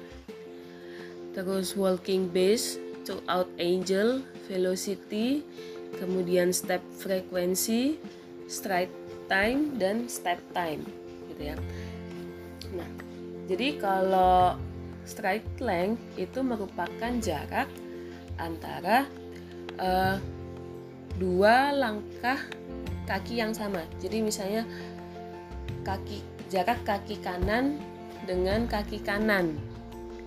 terus 1.36 1.78
walking 1.78 2.26
base, 2.26 2.80
to 3.06 3.20
out 3.28 3.46
angle, 3.60 4.24
velocity, 4.50 5.46
kemudian 6.00 6.50
step 6.50 6.82
frequency, 6.98 8.00
stride 8.48 8.90
time 9.28 9.76
dan 9.78 10.10
step 10.10 10.40
time 10.52 11.03
gitu 11.34 11.50
ya. 11.50 11.56
Nah, 12.78 12.88
jadi 13.50 13.76
kalau 13.82 14.56
stride 15.04 15.44
length 15.60 16.00
itu 16.16 16.40
merupakan 16.40 17.12
jarak 17.20 17.68
antara 18.40 19.04
uh, 19.76 20.16
dua 21.20 21.70
langkah 21.74 22.40
kaki 23.04 23.38
yang 23.42 23.52
sama. 23.52 23.84
Jadi 24.00 24.24
misalnya 24.24 24.62
kaki 25.84 26.24
jarak 26.48 26.80
kaki 26.88 27.20
kanan 27.20 27.78
dengan 28.24 28.64
kaki 28.64 29.04
kanan 29.04 29.54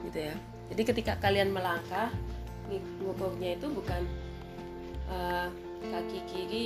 gitu 0.07 0.29
ya. 0.29 0.35
Jadi 0.69 0.81
ketika 0.83 1.17
kalian 1.17 1.51
melangkah 1.55 2.11
ngukurnya 2.99 3.55
itu 3.55 3.67
bukan 3.71 4.03
uh, 5.07 5.47
kaki 5.87 6.19
kiri 6.27 6.65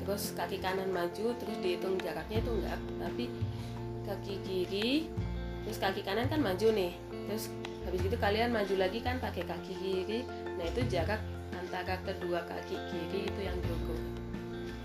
terus 0.00 0.32
kaki 0.32 0.62
kanan 0.62 0.88
maju 0.94 1.36
terus 1.36 1.56
dihitung 1.60 2.00
jaraknya 2.00 2.40
itu 2.40 2.50
enggak, 2.56 2.80
tapi 2.98 3.24
kaki 4.06 4.40
kiri 4.44 5.08
terus 5.64 5.76
kaki 5.76 6.00
kanan 6.00 6.26
kan 6.26 6.40
maju 6.40 6.72
nih. 6.72 6.92
Terus 7.28 7.52
habis 7.86 8.00
itu 8.04 8.16
kalian 8.16 8.50
maju 8.52 8.74
lagi 8.80 8.98
kan 9.04 9.20
pakai 9.20 9.44
kaki 9.44 9.72
kiri. 9.76 10.20
Nah 10.56 10.64
itu 10.64 10.80
jarak 10.88 11.20
antara 11.56 12.00
kedua 12.02 12.42
kaki 12.48 12.76
kiri 12.90 13.28
itu 13.28 13.40
yang 13.44 13.56
diukur 13.62 14.00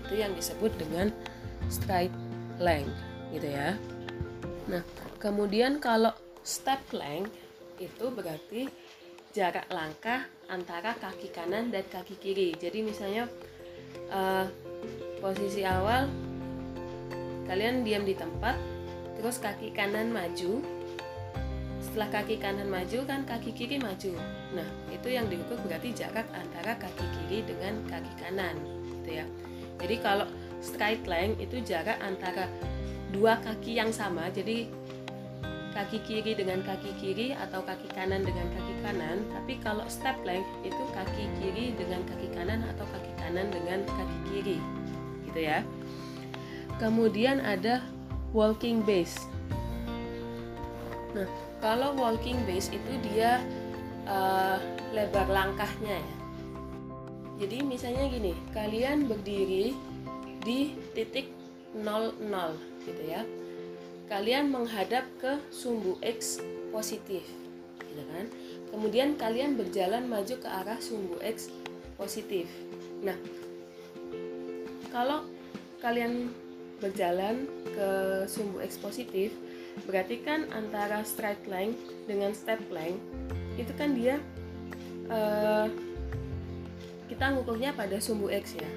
itu 0.06 0.22
yang 0.22 0.32
disebut 0.38 0.70
dengan 0.78 1.10
stride 1.66 2.14
length 2.62 2.94
gitu 3.34 3.48
ya. 3.50 3.74
Nah 4.70 4.82
kemudian 5.18 5.82
kalau 5.82 6.14
step 6.46 6.78
length 6.94 7.34
itu 7.82 8.06
berarti 8.14 8.70
jarak 9.34 9.66
langkah 9.68 10.24
antara 10.46 10.94
kaki 10.96 11.34
kanan 11.34 11.74
dan 11.74 11.82
kaki 11.90 12.14
kiri. 12.22 12.54
Jadi 12.54 12.86
misalnya 12.86 13.26
uh, 14.14 14.46
posisi 15.18 15.66
awal 15.66 16.06
kalian 17.50 17.82
diam 17.82 18.06
di 18.06 18.14
tempat 18.14 18.54
terus 19.18 19.36
kaki 19.40 19.72
kanan 19.72 20.12
maju. 20.12 20.60
Setelah 21.80 22.08
kaki 22.20 22.36
kanan 22.36 22.68
maju 22.68 22.98
kan 23.08 23.24
kaki 23.24 23.56
kiri 23.56 23.80
maju. 23.80 24.12
Nah 24.52 24.68
itu 24.92 25.08
yang 25.08 25.26
diukur 25.32 25.56
berarti 25.64 25.96
jarak 25.96 26.28
antara 26.36 26.76
kaki 26.76 27.06
kiri 27.16 27.38
dengan 27.48 27.80
kaki 27.88 28.12
kanan 28.20 28.56
gitu 29.02 29.22
ya. 29.22 29.26
Jadi 29.80 29.96
kalau 30.00 30.26
straight 30.60 31.04
length 31.04 31.40
itu 31.40 31.60
jarak 31.64 31.96
antara 32.00 32.48
dua 33.14 33.38
kaki 33.40 33.78
yang 33.78 33.94
sama 33.94 34.28
jadi 34.34 34.66
kaki 35.76 36.00
kiri 36.08 36.32
dengan 36.32 36.64
kaki 36.64 36.88
kiri 36.96 37.36
atau 37.36 37.60
kaki 37.60 37.92
kanan 37.92 38.24
dengan 38.24 38.48
kaki 38.48 38.74
kanan 38.80 39.20
tapi 39.28 39.60
kalau 39.60 39.84
step 39.92 40.16
length 40.24 40.48
itu 40.64 40.84
kaki 40.96 41.28
kiri 41.36 41.76
dengan 41.76 42.00
kaki 42.08 42.32
kanan 42.32 42.64
atau 42.64 42.88
kaki 42.88 43.12
kanan 43.20 43.52
dengan 43.52 43.84
kaki 43.84 44.18
kiri 44.32 44.58
gitu 45.28 45.40
ya. 45.44 45.60
Kemudian 46.80 47.44
ada 47.44 47.84
walking 48.36 48.84
base. 48.84 49.16
Nah 51.16 51.24
kalau 51.64 51.96
walking 51.96 52.36
base 52.44 52.68
itu 52.68 52.92
dia 53.08 53.40
uh, 54.04 54.60
lebar 54.92 55.24
langkahnya 55.32 55.96
ya. 55.96 56.16
Jadi 57.40 57.64
misalnya 57.64 58.12
gini 58.12 58.36
kalian 58.52 59.08
berdiri 59.08 59.72
di 60.44 60.76
titik 60.92 61.32
00 61.72 62.20
gitu 62.84 63.02
ya. 63.08 63.24
Kalian 64.06 64.52
menghadap 64.52 65.08
ke 65.18 65.40
sumbu 65.48 65.96
X 66.04 66.44
positif 66.68 67.24
gitu 67.80 68.02
kan. 68.12 68.28
Kemudian 68.68 69.16
kalian 69.16 69.56
berjalan 69.56 70.04
maju 70.04 70.36
ke 70.36 70.44
arah 70.44 70.76
sumbu 70.76 71.16
X 71.24 71.48
positif. 71.96 72.44
Nah 73.00 73.16
kalau 74.92 75.24
kalian 75.80 76.32
berjalan 76.78 77.48
ke 77.72 77.88
sumbu 78.28 78.60
X 78.60 78.76
positif 78.80 79.32
berarti 79.84 80.24
kan 80.24 80.48
antara 80.56 81.04
straight 81.04 81.40
line 81.48 81.76
dengan 82.08 82.32
step 82.32 82.60
line 82.72 82.96
itu 83.60 83.72
kan 83.76 83.92
dia 83.92 84.16
uh, 85.12 85.68
kita 87.06 87.36
ngukurnya 87.36 87.76
pada 87.76 88.00
sumbu 88.00 88.32
X 88.32 88.56
ya 88.56 88.70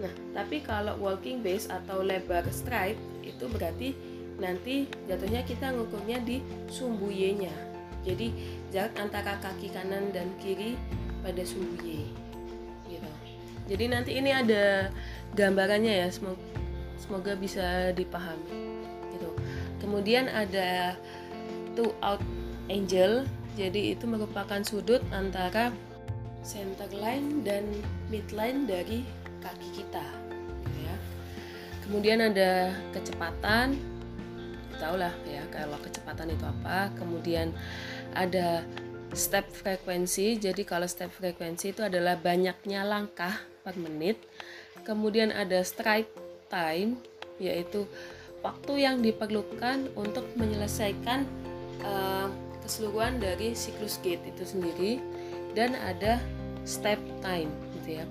nah 0.00 0.12
tapi 0.36 0.60
kalau 0.60 1.00
walking 1.00 1.40
base 1.40 1.68
atau 1.70 2.04
lebar 2.04 2.44
stride 2.52 2.98
itu 3.24 3.48
berarti 3.48 3.96
nanti 4.38 4.90
jatuhnya 5.06 5.46
kita 5.46 5.70
ngukurnya 5.74 6.18
di 6.22 6.42
sumbu 6.66 7.10
Y-nya. 7.10 7.52
Jadi 8.04 8.34
jarak 8.74 8.98
antara 9.00 9.38
kaki 9.40 9.72
kanan 9.72 10.12
dan 10.12 10.28
kiri 10.42 10.76
pada 11.24 11.40
sumbu 11.46 11.78
Y. 11.80 12.04
Gitu. 12.90 13.10
Jadi 13.70 13.84
nanti 13.88 14.10
ini 14.20 14.28
ada 14.28 14.92
gambarannya 15.32 16.04
ya, 16.04 16.08
semoga, 16.12 16.36
semoga 17.00 17.34
bisa 17.38 17.90
dipahami. 17.92 18.84
Gitu. 19.14 19.30
Kemudian 19.82 20.30
ada 20.30 20.98
two 21.78 21.90
out 22.02 22.22
angle, 22.70 23.26
jadi 23.54 23.94
itu 23.94 24.04
merupakan 24.06 24.62
sudut 24.64 25.02
antara 25.10 25.70
center 26.44 26.88
line 26.92 27.42
dan 27.42 27.64
midline 28.12 28.68
dari 28.68 29.06
kaki 29.40 29.68
kita. 29.82 30.04
Ya. 30.82 30.94
Kemudian 31.84 32.20
ada 32.24 32.72
kecepatan, 32.96 33.76
tahu 34.84 35.00
lah 35.00 35.14
ya 35.24 35.42
kalau 35.48 35.78
kecepatan 35.80 36.34
itu 36.34 36.44
apa 36.44 36.92
kemudian 36.98 37.54
ada 38.12 38.66
step 39.14 39.46
frekuensi 39.48 40.36
jadi 40.36 40.62
kalau 40.66 40.84
step 40.84 41.08
frekuensi 41.14 41.72
itu 41.72 41.82
adalah 41.86 42.18
banyaknya 42.18 42.82
langkah 42.84 43.32
per 43.62 43.78
menit 43.78 44.18
kemudian 44.82 45.30
ada 45.30 45.62
stride 45.62 46.10
time 46.54 46.94
yaitu 47.42 47.82
waktu 48.46 48.86
yang 48.86 49.02
diperlukan 49.02 49.90
untuk 49.98 50.22
menyelesaikan 50.38 51.26
uh, 51.82 52.30
keseluruhan 52.62 53.18
dari 53.18 53.58
siklus 53.58 53.98
gate 54.06 54.22
itu 54.22 54.46
sendiri 54.46 55.02
dan 55.58 55.74
ada 55.74 56.22
step 56.62 57.02
time 57.18 57.50
gitu 57.82 57.98
ya 57.98 58.06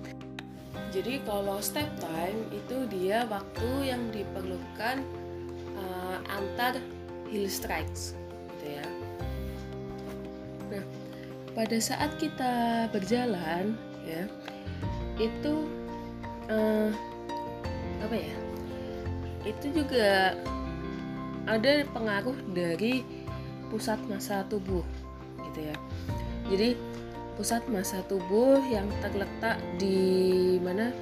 jadi 0.93 1.17
kalau 1.25 1.57
step 1.57 1.89
time 1.97 2.37
itu 2.53 2.85
dia 2.85 3.25
waktu 3.25 3.89
yang 3.89 4.13
diperlukan 4.13 5.01
uh, 5.73 6.17
antar 6.29 6.77
hill 7.33 7.49
strikes 7.49 8.13
gitu 8.53 8.77
ya. 8.77 8.85
Nah, 10.69 10.85
pada 11.57 11.77
saat 11.81 12.13
kita 12.21 12.85
berjalan 12.93 13.73
ya 14.05 14.29
itu 15.17 15.65
uh, 16.53 16.93
apa 18.03 18.15
ya? 18.19 18.35
Itu 19.47 19.71
juga 19.71 20.35
ada 21.47 21.83
pengaruh 21.91 22.35
dari 22.51 23.03
pusat 23.71 23.97
massa 24.11 24.43
tubuh 24.51 24.83
gitu 25.51 25.59
ya. 25.71 25.75
Jadi 26.51 26.75
pusat 27.39 27.65
massa 27.71 28.03
tubuh 28.05 28.61
yang 28.69 28.85
terletak 29.01 29.57
di 29.81 30.59
mana 30.61 30.93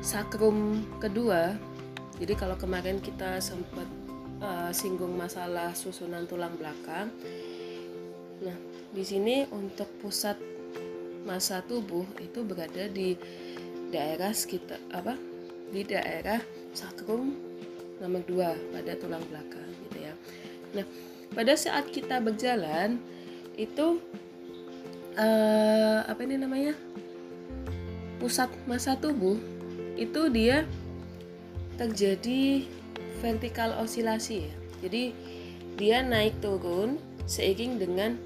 sakrum 0.00 0.86
kedua 0.98 1.54
jadi 2.22 2.38
kalau 2.38 2.54
kemarin 2.54 3.02
kita 3.02 3.42
sempat 3.42 3.88
uh, 4.38 4.70
singgung 4.70 5.18
masalah 5.18 5.74
susunan 5.74 6.22
tulang 6.30 6.54
belakang, 6.54 7.10
nah 8.46 8.56
di 8.94 9.02
sini 9.02 9.42
untuk 9.50 9.90
pusat 9.98 10.38
massa 11.26 11.66
tubuh 11.66 12.06
itu 12.22 12.46
berada 12.46 12.86
di 12.86 13.18
daerah 13.90 14.30
sekitar 14.30 14.78
apa? 14.94 15.18
Di 15.72 15.82
daerah 15.88 16.38
sakrum 16.76 17.32
nomor 17.98 18.20
2 18.28 18.76
pada 18.76 18.92
tulang 19.00 19.24
belakang 19.26 19.70
gitu 19.88 19.98
ya. 20.04 20.14
Nah, 20.76 20.86
pada 21.32 21.56
saat 21.56 21.88
kita 21.88 22.20
berjalan 22.20 23.00
itu 23.56 24.00
uh, 25.16 26.04
apa 26.04 26.20
ini 26.24 26.36
namanya? 26.36 26.74
Pusat 28.20 28.52
massa 28.68 28.94
tubuh 28.94 29.40
itu 29.96 30.28
dia 30.30 30.68
terjadi 31.80 32.68
vertikal 33.24 33.74
osilasi 33.80 34.46
ya. 34.46 34.54
Jadi 34.82 35.04
dia 35.78 36.04
naik 36.04 36.42
turun 36.42 36.98
seiring 37.24 37.78
dengan 37.80 38.18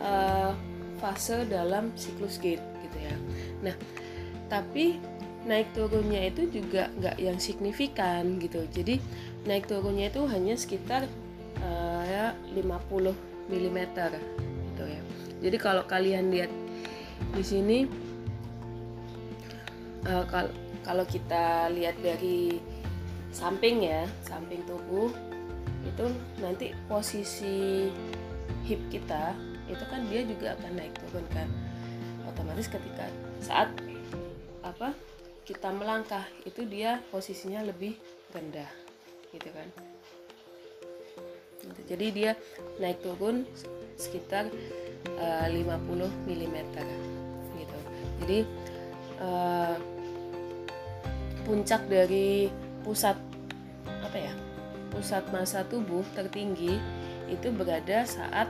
uh, 0.00 0.54
fase 1.02 1.44
dalam 1.50 1.90
siklus 1.98 2.38
gate 2.38 2.62
gitu 2.86 2.98
ya. 3.02 3.16
Nah, 3.70 3.76
tapi 4.48 4.96
naik 5.44 5.68
turunnya 5.76 6.32
itu 6.32 6.48
juga 6.48 6.88
nggak 7.00 7.16
yang 7.20 7.38
signifikan 7.40 8.40
gitu. 8.40 8.64
Jadi 8.72 9.00
naik 9.44 9.68
turunnya 9.68 10.08
itu 10.08 10.24
hanya 10.28 10.56
sekitar 10.56 11.08
uh, 11.60 12.02
ya 12.04 12.32
50 12.56 13.12
mm 13.52 13.78
gitu 14.72 14.84
ya. 14.88 15.02
Jadi 15.44 15.56
kalau 15.60 15.84
kalian 15.84 16.32
lihat 16.32 16.50
di 17.36 17.44
sini 17.44 17.78
uh, 20.08 20.24
kalau 20.84 21.04
kita 21.08 21.72
lihat 21.72 21.96
dari 22.00 22.60
samping 23.34 23.82
ya 23.82 24.06
samping 24.22 24.62
tubuh 24.64 25.10
itu 25.84 26.04
nanti 26.40 26.72
posisi 26.86 27.90
hip 28.64 28.80
kita 28.88 29.36
itu 29.68 29.84
kan 29.88 30.04
dia 30.08 30.22
juga 30.24 30.56
akan 30.56 30.72
naik 30.76 30.94
turun 31.02 31.24
kan 31.32 31.48
otomatis 32.28 32.68
ketika 32.68 33.08
saat 33.40 33.68
apa 34.64 34.92
kita 35.44 35.68
melangkah 35.68 36.24
itu 36.48 36.64
dia 36.64 37.04
posisinya 37.12 37.60
lebih 37.60 38.00
rendah 38.32 38.68
gitu 39.30 39.52
kan. 39.52 39.68
Gitu. 41.64 41.80
jadi 41.88 42.06
dia 42.12 42.30
naik 42.76 43.00
turun 43.00 43.48
sekitar 43.96 44.52
uh, 45.16 45.46
50 45.48 46.28
mm 46.28 46.56
gitu. 47.56 47.78
Jadi 48.24 48.38
uh, 49.20 49.76
puncak 51.44 51.84
dari 51.88 52.48
pusat 52.84 53.16
apa 53.84 54.16
ya 54.16 54.32
pusat 54.92 55.24
massa 55.32 55.64
tubuh 55.68 56.04
tertinggi 56.16 56.80
itu 57.28 57.48
berada 57.52 58.04
saat 58.04 58.48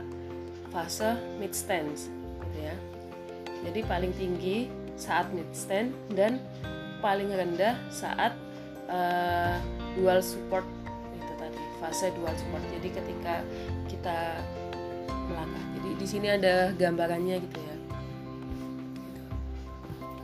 fase 0.71 1.15
mid 1.39 1.51
stance 1.51 2.07
gitu 2.51 2.59
ya. 2.59 2.75
Jadi 3.67 3.79
paling 3.87 4.13
tinggi 4.15 4.67
saat 4.95 5.27
mid 5.31 5.47
stand 5.51 5.91
dan 6.15 6.39
paling 7.05 7.29
rendah 7.29 7.77
saat 7.93 8.33
uh, 8.89 9.61
dual 9.93 10.25
support 10.25 10.65
itu 11.13 11.33
tadi 11.37 11.61
fase 11.77 12.09
dual 12.17 12.33
support 12.33 12.65
jadi 12.73 12.89
ketika 12.97 13.45
kita 13.85 14.41
melangkah. 15.29 15.65
Jadi 15.77 15.89
di 16.01 16.07
sini 16.09 16.27
ada 16.33 16.73
gambarannya 16.73 17.35
gitu 17.45 17.59
ya. 17.61 17.75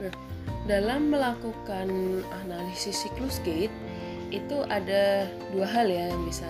Nah, 0.02 0.14
dalam 0.66 1.14
melakukan 1.14 1.90
analisis 2.46 3.06
siklus 3.06 3.38
gait 3.46 3.70
itu 4.34 4.66
ada 4.66 5.30
dua 5.54 5.70
hal 5.70 5.86
ya 5.86 6.10
yang 6.10 6.26
bisa 6.26 6.50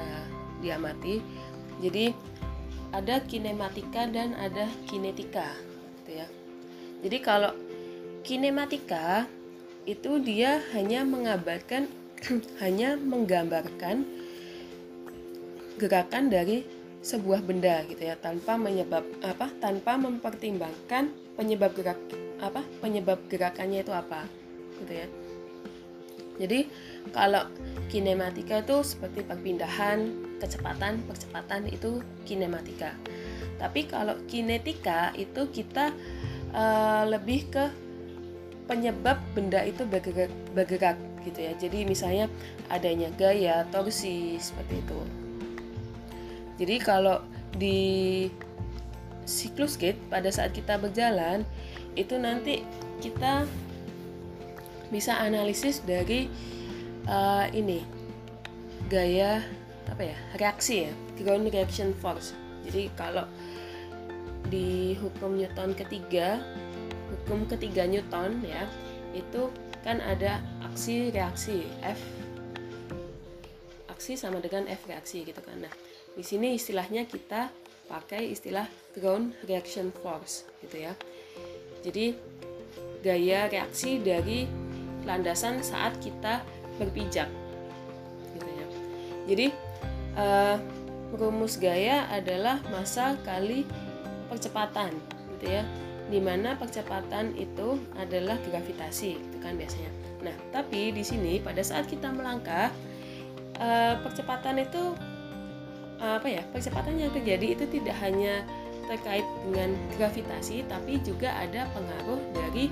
diamati. 0.64 1.20
Jadi 1.84 2.16
ada 2.96 3.20
kinematika 3.28 4.08
dan 4.08 4.32
ada 4.40 4.72
kinetika 4.88 5.52
gitu 6.00 6.24
ya. 6.24 6.28
Jadi 7.04 7.18
kalau 7.20 7.52
kinematika 8.24 9.28
itu 9.86 10.22
dia 10.22 10.62
hanya 10.78 11.02
mengabarkan 11.02 11.90
hanya 12.64 12.98
menggambarkan 12.98 14.06
gerakan 15.82 16.30
dari 16.30 16.62
sebuah 17.02 17.42
benda 17.42 17.82
gitu 17.90 18.06
ya 18.06 18.14
tanpa 18.14 18.54
menyebab 18.62 19.02
apa 19.26 19.50
tanpa 19.58 19.98
mempertimbangkan 19.98 21.10
penyebab 21.34 21.74
gerak 21.74 21.98
apa 22.38 22.62
penyebab 22.78 23.18
gerakannya 23.26 23.82
itu 23.82 23.90
apa 23.90 24.30
gitu 24.82 24.94
ya. 24.94 25.08
Jadi 26.42 26.70
kalau 27.14 27.46
kinematika 27.90 28.62
itu 28.66 28.82
seperti 28.86 29.26
perpindahan 29.26 30.10
kecepatan 30.42 31.02
percepatan 31.10 31.70
itu 31.70 32.02
kinematika. 32.26 32.94
Tapi 33.58 33.86
kalau 33.86 34.18
kinetika 34.26 35.14
itu 35.14 35.50
kita 35.54 35.94
uh, 36.54 37.06
lebih 37.10 37.50
ke 37.50 37.66
penyebab 38.70 39.18
benda 39.34 39.62
itu 39.66 39.84
bergerak, 39.88 40.32
bergerak 40.54 40.98
gitu 41.26 41.40
ya. 41.42 41.54
Jadi 41.58 41.86
misalnya 41.86 42.26
adanya 42.70 43.10
gaya, 43.16 43.66
torsi 43.70 44.38
seperti 44.42 44.82
itu. 44.82 45.00
Jadi 46.62 46.76
kalau 46.82 47.26
di 47.58 48.30
siklus 49.26 49.78
gate 49.78 49.98
pada 50.10 50.30
saat 50.30 50.52
kita 50.54 50.78
berjalan 50.78 51.46
itu 51.96 52.16
nanti 52.18 52.64
kita 53.04 53.46
bisa 54.92 55.16
analisis 55.20 55.80
dari 55.84 56.28
uh, 57.08 57.48
ini 57.56 57.82
gaya 58.92 59.40
apa 59.88 60.12
ya 60.12 60.18
reaksi 60.40 60.88
ya 60.88 60.92
ground 61.20 61.48
reaction 61.50 61.96
force. 61.98 62.36
Jadi 62.68 62.92
kalau 62.94 63.26
di 64.52 64.94
hukum 65.00 65.40
Newton 65.40 65.74
ketiga 65.74 66.44
hukum 67.22 67.46
ketiga 67.46 67.86
Newton 67.86 68.42
ya 68.42 68.66
itu 69.14 69.54
kan 69.86 70.02
ada 70.02 70.42
aksi 70.66 71.14
reaksi 71.14 71.66
F. 71.86 72.02
Aksi 73.90 74.18
sama 74.18 74.42
dengan 74.42 74.66
F 74.66 74.90
reaksi 74.90 75.22
gitu 75.22 75.38
kan. 75.42 75.62
Nah 75.62 75.74
di 76.18 76.26
sini 76.26 76.58
istilahnya 76.58 77.06
kita 77.06 77.54
pakai 77.86 78.34
istilah 78.34 78.66
ground 78.98 79.38
reaction 79.46 79.94
force 80.02 80.50
gitu 80.66 80.90
ya. 80.90 80.94
Jadi 81.86 82.18
gaya 83.02 83.50
reaksi 83.50 84.02
dari 84.02 84.46
landasan 85.06 85.66
saat 85.66 85.98
kita 86.02 86.42
berpijak 86.78 87.30
gitu 88.38 88.50
ya. 88.50 88.68
Jadi 89.30 89.48
uh, 90.18 90.58
rumus 91.18 91.60
gaya 91.60 92.08
adalah 92.10 92.62
massa 92.72 93.18
kali 93.26 93.68
percepatan 94.32 94.96
gitu 95.38 95.60
ya 95.60 95.64
di 96.12 96.20
mana 96.20 96.60
percepatan 96.60 97.32
itu 97.40 97.80
adalah 97.96 98.36
gravitasi 98.44 99.16
itu 99.16 99.38
kan 99.40 99.56
biasanya. 99.56 99.88
Nah, 100.22 100.36
tapi 100.52 100.92
di 100.92 101.02
sini 101.02 101.40
pada 101.40 101.64
saat 101.64 101.88
kita 101.88 102.12
melangkah 102.12 102.68
uh, 103.58 103.96
percepatan 104.04 104.60
itu 104.60 104.94
apa 106.02 106.28
ya? 106.28 106.42
Percepatan 106.52 106.98
yang 106.98 107.14
terjadi 107.14 107.56
itu 107.56 107.66
tidak 107.70 107.96
hanya 108.02 108.44
terkait 108.90 109.24
dengan 109.48 109.72
gravitasi 109.96 110.68
tapi 110.68 111.00
juga 111.00 111.32
ada 111.32 111.70
pengaruh 111.72 112.20
dari 112.36 112.68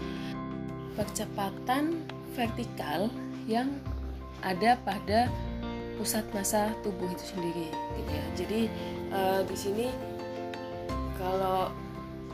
percepatan 1.00 2.04
vertikal 2.36 3.08
yang 3.48 3.72
ada 4.44 4.76
pada 4.84 5.32
pusat 5.96 6.24
massa 6.36 6.76
tubuh 6.84 7.08
itu 7.08 7.24
sendiri 7.24 7.68
gitu 7.72 8.12
ya. 8.12 8.26
Jadi 8.36 8.62
uh, 9.16 9.42
di 9.48 9.56
sini 9.56 9.88
kalau 11.16 11.72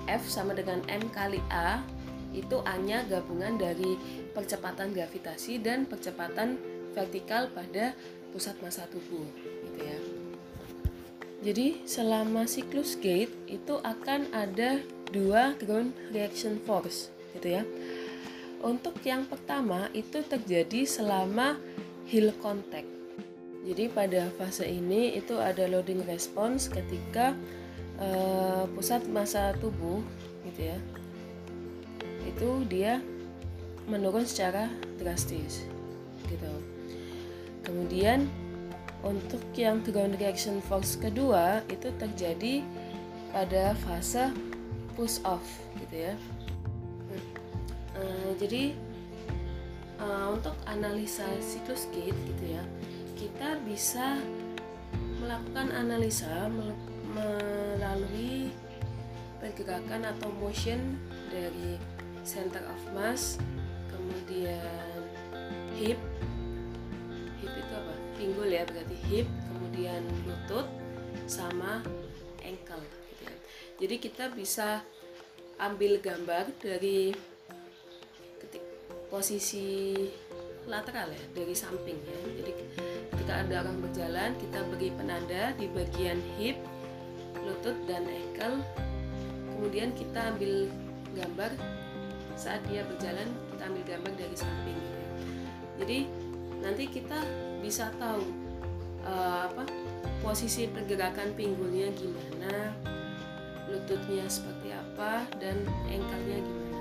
F 0.06 0.26
sama 0.30 0.54
dengan 0.54 0.82
M 0.89 1.06
kali 1.12 1.41
A 1.52 1.82
itu 2.36 2.60
A-nya 2.68 3.08
gabungan 3.08 3.56
dari 3.56 3.96
percepatan 4.36 4.91
gravitasi 4.91 5.63
dan 5.63 5.88
percepatan 5.88 6.60
vertikal 6.91 7.48
pada 7.52 7.96
pusat 8.36 8.60
massa 8.60 8.84
tubuh 8.91 9.24
gitu 9.63 9.80
ya. 9.80 9.98
Jadi 11.46 11.86
selama 11.88 12.50
siklus 12.50 12.98
gate 13.00 13.32
itu 13.48 13.80
akan 13.80 14.28
ada 14.36 14.82
dua 15.13 15.54
ground 15.62 15.96
reaction 16.12 16.60
force 16.65 17.13
gitu 17.38 17.62
ya. 17.62 17.63
Untuk 18.65 18.98
yang 19.06 19.30
pertama 19.30 19.94
itu 19.94 20.26
terjadi 20.26 20.89
selama 20.89 21.56
heel 22.10 22.34
contact. 22.41 22.89
Jadi 23.65 23.89
pada 23.89 24.30
fase 24.38 24.65
ini 24.65 25.18
itu 25.18 25.38
ada 25.38 25.65
loading 25.70 26.06
response 26.06 26.70
ketika 26.70 27.38
uh, 27.99 28.63
pusat 28.73 29.05
massa 29.08 29.55
tubuh 29.60 30.01
gitu 30.45 30.71
ya 30.73 30.77
itu 32.25 32.49
dia 32.67 32.99
menurun 33.86 34.25
secara 34.25 34.67
drastis 34.97 35.63
gitu. 36.25 36.51
Kemudian 37.62 38.25
untuk 39.05 39.41
yang 39.53 39.86
ground 39.86 40.17
reaction 40.17 40.58
force 40.65 40.97
kedua 40.97 41.62
itu 41.69 41.93
terjadi 42.01 42.65
pada 43.29 43.77
fase 43.86 44.34
push 44.97 45.21
off 45.21 45.45
gitu 45.77 46.10
ya. 46.10 46.13
Uh, 47.95 48.34
jadi 48.41 48.75
uh, 50.01 50.36
untuk 50.36 50.58
analisa 50.67 51.23
siklus 51.39 51.88
gate 51.95 52.17
gitu 52.27 52.60
ya 52.60 52.63
kita 53.15 53.55
bisa 53.63 54.19
melakukan 55.23 55.71
analisa 55.71 56.51
melalui 57.15 58.51
pergerakan 59.39 60.12
atau 60.12 60.28
motion 60.36 60.99
dari 61.32 61.80
center 62.28 62.62
of 62.67 62.82
mass 62.91 63.39
kemudian 63.88 65.01
hip. 65.80 65.99
Hip 67.39 67.54
itu 67.56 67.73
apa? 67.73 67.93
Pinggul 68.19 68.49
ya 68.51 68.67
berarti 68.67 68.97
hip 69.08 69.28
kemudian 69.47 70.04
lutut 70.28 70.67
sama 71.25 71.80
ankle 72.45 72.84
gitu 72.86 73.23
ya. 73.25 73.36
jadi 73.82 73.95
kita 73.97 74.25
bisa 74.38 74.86
ambil 75.58 75.97
gambar 75.97 76.54
dari 76.62 77.15
posisi 79.10 79.95
lateral 80.65 81.13
ya 81.13 81.23
dari 81.32 81.54
samping 81.56 81.97
ya. 82.04 82.19
Jadi 82.41 82.51
ketika 83.13 83.34
ada 83.45 83.56
orang 83.63 83.78
berjalan 83.80 84.32
kita 84.41 84.60
beri 84.73 84.89
penanda 84.91 85.54
di 85.56 85.69
bagian 85.69 86.19
hip 86.36 86.58
lutut 87.65 87.82
dan 87.89 88.06
ankle 88.06 88.62
kemudian 89.58 89.89
kita 89.97 90.38
ambil 90.38 90.69
gambar. 91.17 91.51
Saat 92.38 92.62
dia 92.69 92.86
berjalan 92.86 93.25
kita 93.49 93.62
ambil 93.65 93.84
gambar 93.89 94.13
dari 94.21 94.38
samping. 94.38 94.80
Jadi 95.82 95.99
nanti 96.62 96.86
kita 96.86 97.25
bisa 97.65 97.89
tahu 97.97 98.21
uh, 99.01 99.49
apa 99.49 99.65
posisi 100.21 100.69
pergerakan 100.69 101.34
pinggulnya 101.34 101.89
gimana 101.97 102.69
lututnya 103.65 104.30
seperti 104.30 104.69
apa 104.69 105.25
dan 105.41 105.58
ankle-nya 105.89 106.38
gimana 106.38 106.78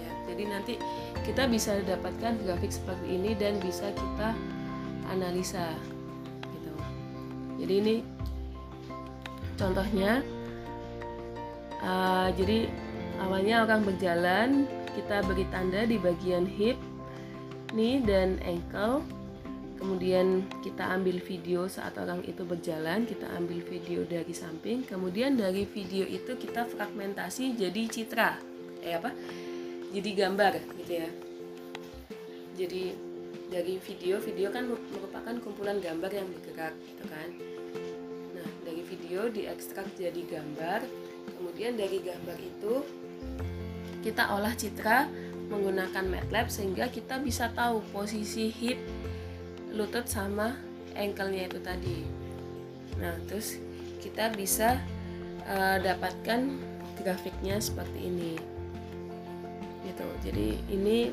ya. 0.00 0.12
jadi 0.32 0.42
nanti 0.48 0.74
kita 1.28 1.44
bisa 1.44 1.76
dapatkan 1.84 2.40
grafik 2.40 2.72
seperti 2.72 3.20
ini 3.20 3.36
dan 3.36 3.60
bisa 3.60 3.92
kita 3.92 4.32
analisa 5.12 5.76
gitu. 6.56 6.72
Jadi 7.60 7.74
ini 7.84 7.94
contohnya 9.56 10.24
uh, 11.82 12.28
jadi 12.34 12.70
awalnya 13.22 13.66
orang 13.66 13.82
berjalan 13.86 14.48
kita 14.92 15.24
beri 15.24 15.48
tanda 15.48 15.88
di 15.88 15.96
bagian 15.96 16.44
hip 16.44 16.76
knee 17.72 18.00
dan 18.04 18.38
ankle. 18.44 19.00
Kemudian 19.82 20.46
kita 20.62 20.94
ambil 20.94 21.18
video 21.18 21.66
saat 21.66 21.98
orang 21.98 22.22
itu 22.22 22.46
berjalan 22.46 23.02
kita 23.02 23.26
ambil 23.34 23.58
video 23.66 24.06
dari 24.06 24.30
samping. 24.30 24.86
Kemudian 24.86 25.34
dari 25.34 25.66
video 25.66 26.06
itu 26.06 26.38
kita 26.38 26.70
fragmentasi 26.70 27.58
jadi 27.58 27.82
citra 27.90 28.38
eh 28.86 28.94
apa? 28.94 29.10
Jadi 29.90 30.10
gambar 30.14 30.52
gitu 30.86 30.92
ya. 31.02 31.08
Jadi 32.54 32.82
dari 33.50 33.74
video 33.82 34.16
video 34.22 34.48
kan 34.54 34.64
merupakan 34.70 35.34
kumpulan 35.44 35.76
gambar 35.82 36.10
yang 36.14 36.24
bergerak 36.30 36.72
gitu 36.88 37.04
kan 37.04 37.28
video 39.12 39.28
diekstrak 39.28 39.92
jadi 40.00 40.24
gambar. 40.24 40.80
Kemudian 41.36 41.76
dari 41.76 42.00
gambar 42.00 42.38
itu 42.40 42.80
kita 44.00 44.32
olah 44.32 44.56
citra 44.56 45.04
menggunakan 45.52 46.00
MATLAB 46.00 46.48
sehingga 46.48 46.88
kita 46.88 47.20
bisa 47.20 47.52
tahu 47.52 47.84
posisi 47.92 48.48
hip 48.48 48.80
lutut 49.76 50.08
sama 50.08 50.56
ankle-nya 50.96 51.44
itu 51.44 51.60
tadi. 51.60 52.08
Nah 53.04 53.12
terus 53.28 53.60
kita 54.00 54.32
bisa 54.32 54.80
uh, 55.44 55.76
dapatkan 55.76 56.48
grafiknya 57.04 57.60
seperti 57.60 58.08
ini. 58.08 58.40
Gitu. 59.92 60.08
Jadi 60.24 60.48
ini 60.72 61.12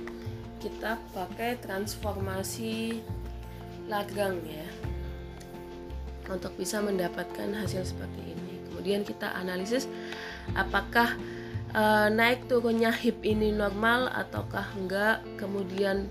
kita 0.64 0.96
pakai 1.12 1.60
transformasi 1.60 3.04
Lagrange 3.92 4.48
ya 4.48 4.79
untuk 6.30 6.54
bisa 6.56 6.80
mendapatkan 6.80 7.50
hasil 7.58 7.84
seperti 7.84 8.38
ini. 8.38 8.54
Kemudian 8.70 9.02
kita 9.04 9.34
analisis 9.36 9.90
apakah 10.56 11.18
uh, 11.74 12.08
naik 12.08 12.48
turunnya 12.48 12.94
hip 12.94 13.20
ini 13.26 13.52
normal 13.52 14.08
ataukah 14.14 14.72
enggak. 14.78 15.26
Kemudian 15.36 16.08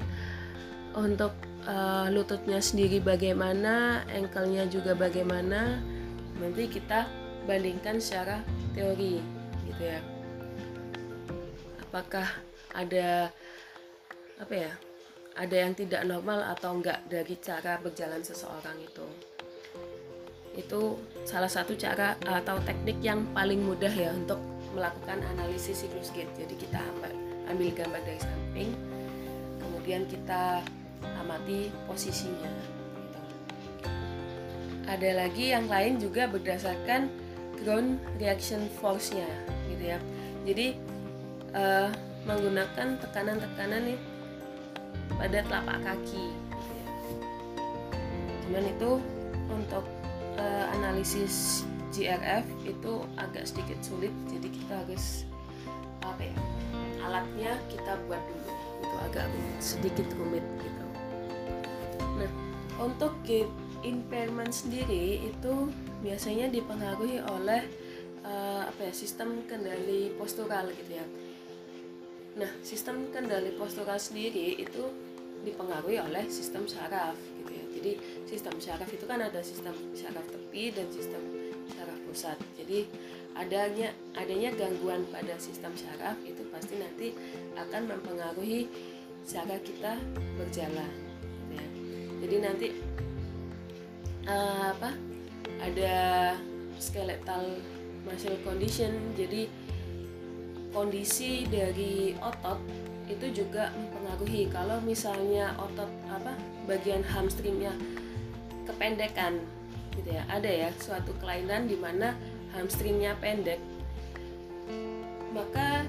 untuk 0.93 1.33
uh, 1.65 2.11
lututnya 2.11 2.59
sendiri 2.59 2.99
bagaimana 3.01 4.05
ankle-nya 4.11 4.67
juga 4.69 4.93
bagaimana. 4.93 5.81
Nanti 6.39 6.71
kita 6.71 7.09
bandingkan 7.49 7.99
secara 7.99 8.45
teori 8.77 9.19
gitu 9.71 9.83
ya. 9.83 9.99
Apakah 11.89 12.29
ada 12.77 13.33
apa 14.39 14.55
ya 14.55 14.73
ada 15.39 15.57
yang 15.57 15.75
tidak 15.75 16.03
normal 16.07 16.43
atau 16.51 16.79
enggak 16.79 17.03
dari 17.07 17.39
cara 17.39 17.79
berjalan 17.79 18.23
seseorang 18.23 18.79
itu 18.83 19.07
itu 20.59 20.99
salah 21.23 21.47
satu 21.47 21.79
cara 21.79 22.18
atau 22.27 22.59
teknik 22.66 22.99
yang 22.99 23.23
paling 23.31 23.62
mudah 23.62 23.92
ya 23.94 24.11
untuk 24.11 24.42
melakukan 24.75 25.23
analisis 25.38 25.87
siklus 25.87 26.11
gate 26.11 26.29
jadi 26.35 26.55
kita 26.59 26.79
ambil, 26.83 27.12
ambil 27.47 27.68
gambar 27.79 28.01
dari 28.03 28.21
samping 28.21 28.71
kemudian 29.62 30.03
kita 30.11 30.61
amati 31.23 31.71
posisinya 31.87 32.51
gitu. 32.99 33.21
ada 34.90 35.11
lagi 35.25 35.55
yang 35.55 35.71
lain 35.71 36.03
juga 36.03 36.27
berdasarkan 36.27 37.09
ground 37.62 38.03
reaction 38.18 38.66
force-nya 38.83 39.29
gitu 39.71 39.94
ya 39.94 39.99
jadi 40.42 40.66
uh, 41.55 41.88
menggunakan 42.27 42.99
tekanan-tekanan 43.01 43.94
nih 43.94 44.01
pada 45.16 45.38
telapak 45.47 45.79
kaki 45.87 46.27
gitu 46.35 46.73
ya. 46.75 46.87
cuman 48.44 48.64
itu 48.68 48.90
untuk 49.49 49.85
uh, 50.38 50.64
analisis 50.79 51.66
GRF 51.90 52.46
itu 52.64 53.03
agak 53.18 53.44
sedikit 53.44 53.79
sulit 53.83 54.14
jadi 54.31 54.48
kita 54.48 54.74
harus 54.87 55.27
apa 56.05 56.22
ya 56.24 56.37
alatnya 57.03 57.53
kita 57.72 57.96
buat 58.07 58.20
dulu. 58.20 58.53
Itu 58.79 58.96
agak 59.11 59.27
sedikit 59.59 60.07
rumit 60.16 60.44
gitu. 60.62 60.85
Nah 62.20 62.31
untuk 62.79 63.12
gate 63.27 63.51
impairment 63.83 64.51
sendiri 64.51 65.27
itu 65.27 65.70
biasanya 66.03 66.51
dipengaruhi 66.51 67.22
oleh 67.22 67.62
uh, 68.22 68.68
apa 68.68 68.90
ya 68.90 68.92
sistem 68.94 69.42
kendali 69.48 70.14
postural 70.14 70.70
gitu 70.74 70.92
ya. 71.01 71.07
Nah 72.38 72.51
sistem 72.62 73.11
kendali 73.11 73.55
postural 73.57 73.98
sendiri 73.98 74.59
itu 74.59 74.85
dipengaruhi 75.42 76.03
oleh 76.03 76.27
sistem 76.29 76.66
saraf 76.66 77.14
jadi 77.79 77.93
sistem 78.27 78.59
saraf 78.59 78.91
itu 78.91 79.07
kan 79.07 79.23
ada 79.23 79.41
sistem 79.41 79.75
saraf 79.95 80.27
tepi 80.27 80.75
dan 80.75 80.91
sistem 80.91 81.23
saraf 81.73 81.99
pusat. 82.05 82.38
Jadi 82.59 82.91
adanya 83.38 83.95
adanya 84.19 84.51
gangguan 84.59 85.07
pada 85.14 85.38
sistem 85.38 85.71
saraf 85.79 86.19
itu 86.27 86.43
pasti 86.51 86.75
nanti 86.83 87.14
akan 87.55 87.87
mempengaruhi 87.87 88.67
cara 89.23 89.61
kita 89.62 89.95
berjalan 90.41 90.91
gitu 91.53 91.55
ya. 91.55 91.67
jadi 92.25 92.37
nanti 92.49 92.69
uh, 94.25 94.73
apa 94.73 94.91
ada 95.62 95.97
skeletal 96.79 97.59
muscle 98.07 98.38
condition. 98.47 98.95
Jadi 99.19 99.51
kondisi 100.71 101.45
dari 101.49 102.14
otot 102.19 102.59
itu 103.09 103.45
juga 103.45 103.73
mempengaruhi. 103.75 104.49
Kalau 104.53 104.79
misalnya 104.85 105.57
otot 105.59 105.91
apa 106.09 106.37
bagian 106.69 107.01
hamstringnya 107.01 107.73
kependekan 108.69 109.41
gitu 109.97 110.13
ya. 110.13 110.23
Ada 110.29 110.69
ya 110.69 110.69
suatu 110.77 111.17
kelainan 111.19 111.67
di 111.67 111.75
mana 111.81 112.13
hamstringnya 112.53 113.17
pendek. 113.19 113.59
Maka 115.33 115.89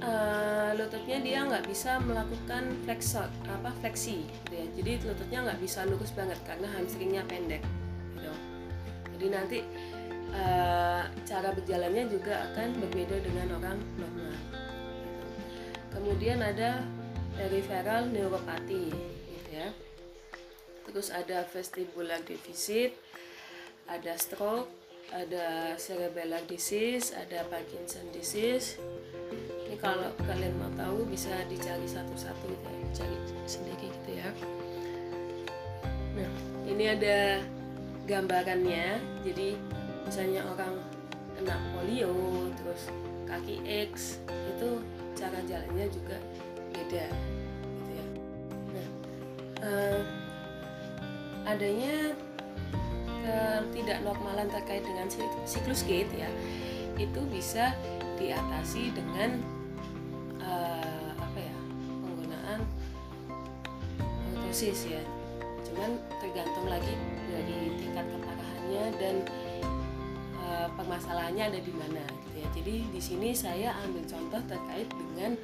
uh, 0.00 0.70
lututnya 0.78 1.18
dia 1.18 1.42
nggak 1.44 1.66
bisa 1.66 1.98
melakukan 2.00 2.70
flexor 2.86 3.26
apa 3.50 3.74
fleksi 3.82 4.22
gitu 4.22 4.54
ya. 4.54 4.66
Jadi 4.78 4.92
lututnya 5.10 5.38
nggak 5.50 5.60
bisa 5.60 5.82
lurus 5.84 6.14
banget 6.14 6.38
karena 6.46 6.70
hamstringnya 6.78 7.26
pendek 7.26 7.66
gitu. 8.14 8.32
Jadi 9.18 9.26
nanti 9.28 9.58
uh, 10.30 11.04
cara 11.26 11.50
berjalannya 11.50 12.06
juga 12.06 12.46
akan 12.54 12.78
berbeda 12.78 13.18
dengan 13.18 13.58
orang 13.58 13.78
normal 13.98 14.34
kemudian 15.90 16.40
ada 16.40 16.80
peripheral 17.36 18.08
neuropati 18.08 18.88
gitu 18.88 19.19
terus 20.90 21.14
ada 21.14 21.46
vestibular 21.48 22.18
deficit 22.26 22.92
ada 23.90 24.14
stroke 24.18 24.70
ada 25.10 25.74
cerebellar 25.74 26.46
disease 26.46 27.10
ada 27.10 27.42
Parkinson 27.50 28.06
disease. 28.14 28.78
Ini 29.66 29.78
kalau 29.78 30.10
kalian 30.22 30.54
mau 30.58 30.70
tahu 30.78 31.06
bisa 31.06 31.30
dicari 31.50 31.86
satu-satu 31.86 32.46
cari 32.94 33.16
sendiri 33.46 33.90
gitu 33.90 34.10
ya. 34.18 34.30
Nah 36.14 36.30
ini 36.66 36.84
ada 36.94 37.42
gambarannya. 38.06 38.98
Jadi 39.26 39.58
misalnya 40.06 40.46
orang 40.46 40.78
kena 41.38 41.58
polio 41.74 42.14
terus 42.62 42.90
kaki 43.26 43.62
X 43.66 44.22
itu 44.26 44.82
cara 45.18 45.38
jalannya 45.46 45.86
juga 45.90 46.18
beda 46.70 47.06
gitu 47.10 47.90
ya. 47.94 48.06
Nah 48.74 48.86
uh, 49.66 50.00
adanya 51.50 52.14
uh, 53.26 53.60
tidak 53.74 53.98
normalan 54.06 54.46
terkait 54.46 54.86
dengan 54.86 55.06
siklus 55.44 55.82
gate 55.84 56.10
ya 56.14 56.30
itu 57.00 57.20
bisa 57.32 57.72
diatasi 58.20 58.92
dengan 58.92 59.40
uh, 60.44 61.10
apa 61.16 61.38
ya 61.40 61.56
penggunaan 62.04 62.60
ortosis 64.50 64.90
ya. 64.90 65.02
Cuman 65.64 65.96
tergantung 66.18 66.66
lagi 66.66 66.92
dari 67.30 67.70
tingkat 67.78 68.02
keparahannya 68.02 68.84
dan 68.98 69.16
uh, 70.42 70.66
permasalahannya 70.74 71.54
ada 71.54 71.60
di 71.62 71.72
mana 71.72 72.02
ya. 72.36 72.44
Jadi 72.58 72.84
di 72.90 73.00
sini 73.00 73.30
saya 73.32 73.72
ambil 73.86 74.04
contoh 74.04 74.42
terkait 74.44 74.90
dengan 74.90 75.38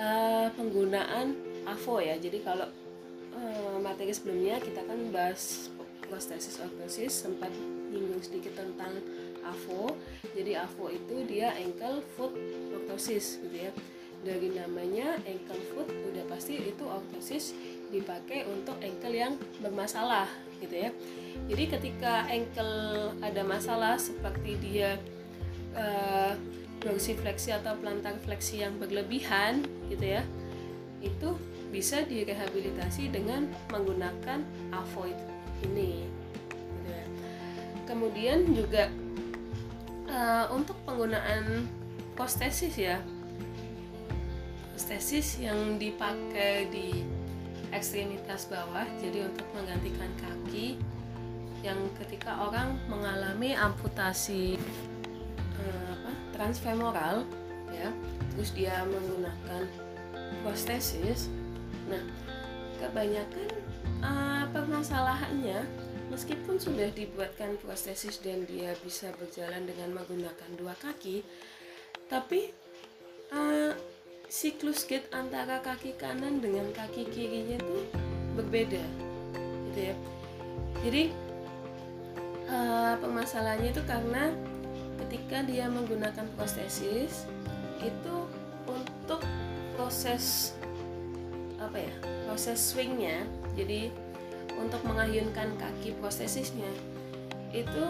uh, 0.00 0.48
penggunaan 0.56 1.36
AVO 1.68 2.00
ya. 2.00 2.16
Jadi 2.18 2.40
kalau 2.40 2.66
uh, 3.36 3.76
materi 3.82 4.14
sebelumnya 4.14 4.62
kita 4.62 4.82
kan 4.86 5.10
bahas 5.10 5.70
prostesis 6.04 6.60
ortosis 6.60 7.24
sempat 7.26 7.50
nyinggung 7.90 8.20
sedikit 8.20 8.58
tentang 8.60 9.00
AVO 9.44 9.96
jadi 10.34 10.66
AVO 10.66 10.90
itu 10.90 11.16
dia 11.30 11.54
ankle 11.54 12.02
foot 12.18 12.34
ortosis 12.74 13.38
gitu 13.40 13.70
ya. 13.70 13.72
Dari 14.24 14.56
namanya 14.56 15.20
ankle 15.28 15.62
foot 15.72 15.88
udah 15.88 16.24
pasti 16.32 16.56
itu 16.58 16.84
ortosis 16.84 17.54
dipakai 17.92 18.48
untuk 18.50 18.74
ankle 18.82 19.14
yang 19.14 19.38
bermasalah 19.62 20.26
gitu 20.58 20.88
ya. 20.88 20.90
Jadi 21.46 21.64
ketika 21.70 22.26
ankle 22.26 23.14
ada 23.22 23.42
masalah 23.46 23.94
seperti 24.00 24.58
dia 24.58 24.98
uh, 25.78 26.34
fleksi 26.84 27.48
atau 27.52 27.72
plantar 27.80 28.16
fleksi 28.28 28.60
yang 28.60 28.76
berlebihan 28.76 29.64
gitu 29.88 30.20
ya 30.20 30.22
itu 31.00 31.36
bisa 31.74 32.06
direhabilitasi 32.06 33.10
dengan 33.10 33.50
menggunakan 33.74 34.46
avoid 34.70 35.18
ini 35.66 36.06
gitu 36.06 36.86
ya. 36.86 37.04
kemudian 37.90 38.46
juga 38.54 38.86
uh, 40.06 40.46
untuk 40.54 40.78
penggunaan 40.86 41.66
kostesis 42.14 42.78
ya 42.78 43.02
kostesis 44.78 45.42
yang 45.42 45.82
dipakai 45.82 46.70
di 46.70 47.02
ekstremitas 47.74 48.46
bawah 48.46 48.86
jadi 49.02 49.26
untuk 49.26 49.46
menggantikan 49.58 50.10
kaki 50.22 50.78
yang 51.66 51.80
ketika 51.98 52.38
orang 52.38 52.78
mengalami 52.86 53.56
amputasi 53.58 54.54
transfemoral 56.34 57.22
ya 57.70 57.88
terus 58.34 58.50
dia 58.50 58.82
menggunakan 58.90 59.70
prostesis 60.42 61.30
nah 61.90 62.04
kebanyakan 62.80 63.48
uh, 64.02 64.44
permasalahannya 64.50 65.64
meskipun 66.12 66.60
sudah 66.60 66.92
dibuatkan 66.92 67.56
prostesis 67.64 68.20
dan 68.20 68.44
dia 68.44 68.76
bisa 68.84 69.10
berjalan 69.16 69.64
dengan 69.64 69.96
menggunakan 69.96 70.50
dua 70.60 70.76
kaki 70.78 71.24
tapi 72.08 72.52
uh, 73.32 73.72
siklus 74.28 74.84
gait 74.84 75.06
antara 75.14 75.60
kaki 75.62 75.96
kanan 75.96 76.42
dengan 76.42 76.68
kaki 76.74 77.08
kirinya 77.08 77.56
itu 77.60 77.78
berbeda 78.34 78.84
gitu 79.70 79.80
ya. 79.90 79.94
Jadi 80.84 81.02
uh, 82.50 82.94
permasalahannya 82.98 83.70
itu 83.72 83.82
karena 83.86 84.34
ketika 85.04 85.42
dia 85.46 85.66
menggunakan 85.70 86.26
prostesis 86.34 87.26
itu 87.80 88.16
untuk 88.66 89.20
proses 89.76 90.54
apa 91.64 91.78
ya 91.80 91.94
proses 92.28 92.60
swingnya. 92.60 93.24
Jadi 93.54 93.90
untuk 94.60 94.82
mengayunkan 94.86 95.56
kaki 95.58 95.96
prostesisnya 95.98 96.70
itu 97.54 97.84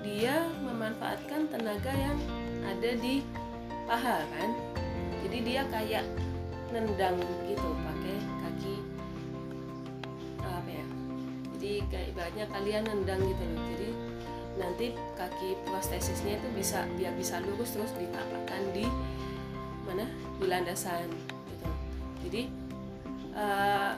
dia 0.00 0.48
memanfaatkan 0.64 1.48
tenaga 1.52 1.92
yang 1.92 2.16
ada 2.64 2.96
di 2.96 3.24
paha 3.84 4.22
kan? 4.36 4.50
Jadi 5.26 5.38
dia 5.44 5.62
kayak 5.68 6.04
nendang 6.70 7.18
gitu 7.50 7.68
pakai 7.82 8.16
kaki 8.46 8.74
apa 10.40 10.70
ya 10.70 10.86
jadi 11.60 11.84
kayak 11.92 12.06
ibaratnya 12.16 12.46
kalian 12.48 12.82
nendang 12.88 13.20
gitu 13.20 13.44
loh. 13.52 13.64
Jadi 13.76 13.90
nanti 14.56 14.86
kaki 15.18 15.60
prostesisnya 15.68 16.40
itu 16.40 16.48
bisa 16.56 16.88
biar 16.96 17.12
bisa 17.20 17.36
lurus 17.44 17.76
terus 17.76 17.92
ditakkan 18.00 18.62
di 18.72 18.88
mana? 19.84 20.08
Di 20.40 20.44
landasan 20.48 21.04
gitu. 21.52 21.68
Jadi 22.24 22.42
uh, 23.34 23.94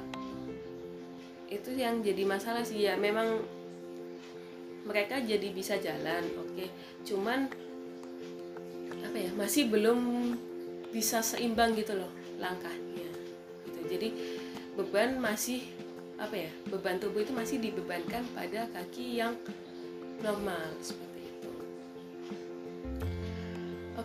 itu 1.53 1.71
yang 1.77 2.01
jadi 2.01 2.25
masalah 2.25 2.65
sih 2.65 2.89
ya 2.89 2.97
memang 2.97 3.45
mereka 4.89 5.21
jadi 5.23 5.49
bisa 5.53 5.77
jalan 5.79 6.25
oke 6.41 6.49
okay. 6.57 6.69
cuman 7.05 7.47
apa 9.05 9.17
ya 9.19 9.31
masih 9.37 9.69
belum 9.69 10.33
bisa 10.91 11.21
seimbang 11.21 11.77
gitu 11.77 11.93
loh 11.97 12.09
langkahnya 12.41 13.09
gitu 13.69 13.81
jadi 13.87 14.09
beban 14.75 15.21
masih 15.21 15.69
apa 16.17 16.49
ya 16.49 16.51
beban 16.73 16.97
tubuh 16.97 17.21
itu 17.21 17.35
masih 17.37 17.61
dibebankan 17.61 18.25
pada 18.33 18.65
kaki 18.73 19.21
yang 19.21 19.37
normal 20.25 20.73
seperti 20.81 21.12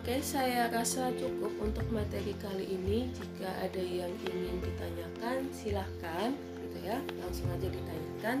oke 0.08 0.24
saya 0.24 0.72
rasa 0.72 1.12
cukup 1.20 1.52
untuk 1.60 1.84
materi 1.92 2.32
kali 2.40 2.64
ini. 2.64 3.12
Jika 3.12 3.44
ada 3.60 3.84
yang 3.84 4.08
ingin 4.24 4.56
ditanyakan 4.56 5.52
silahkan 5.52 6.32
gitu 6.64 6.80
ya. 6.80 6.96
Langsung 7.20 7.52
aja 7.52 7.68
ditanyakan. 7.68 8.40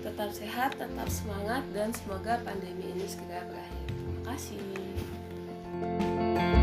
Tetap 0.00 0.32
sehat 0.32 0.80
tetap 0.80 1.08
semangat 1.12 1.60
dan 1.76 1.92
semoga 1.92 2.40
pandemi 2.40 2.88
ini 2.88 3.04
segera 3.04 3.44
berakhir. 3.52 3.84
Terima 3.84 4.32
kasih 4.32 6.56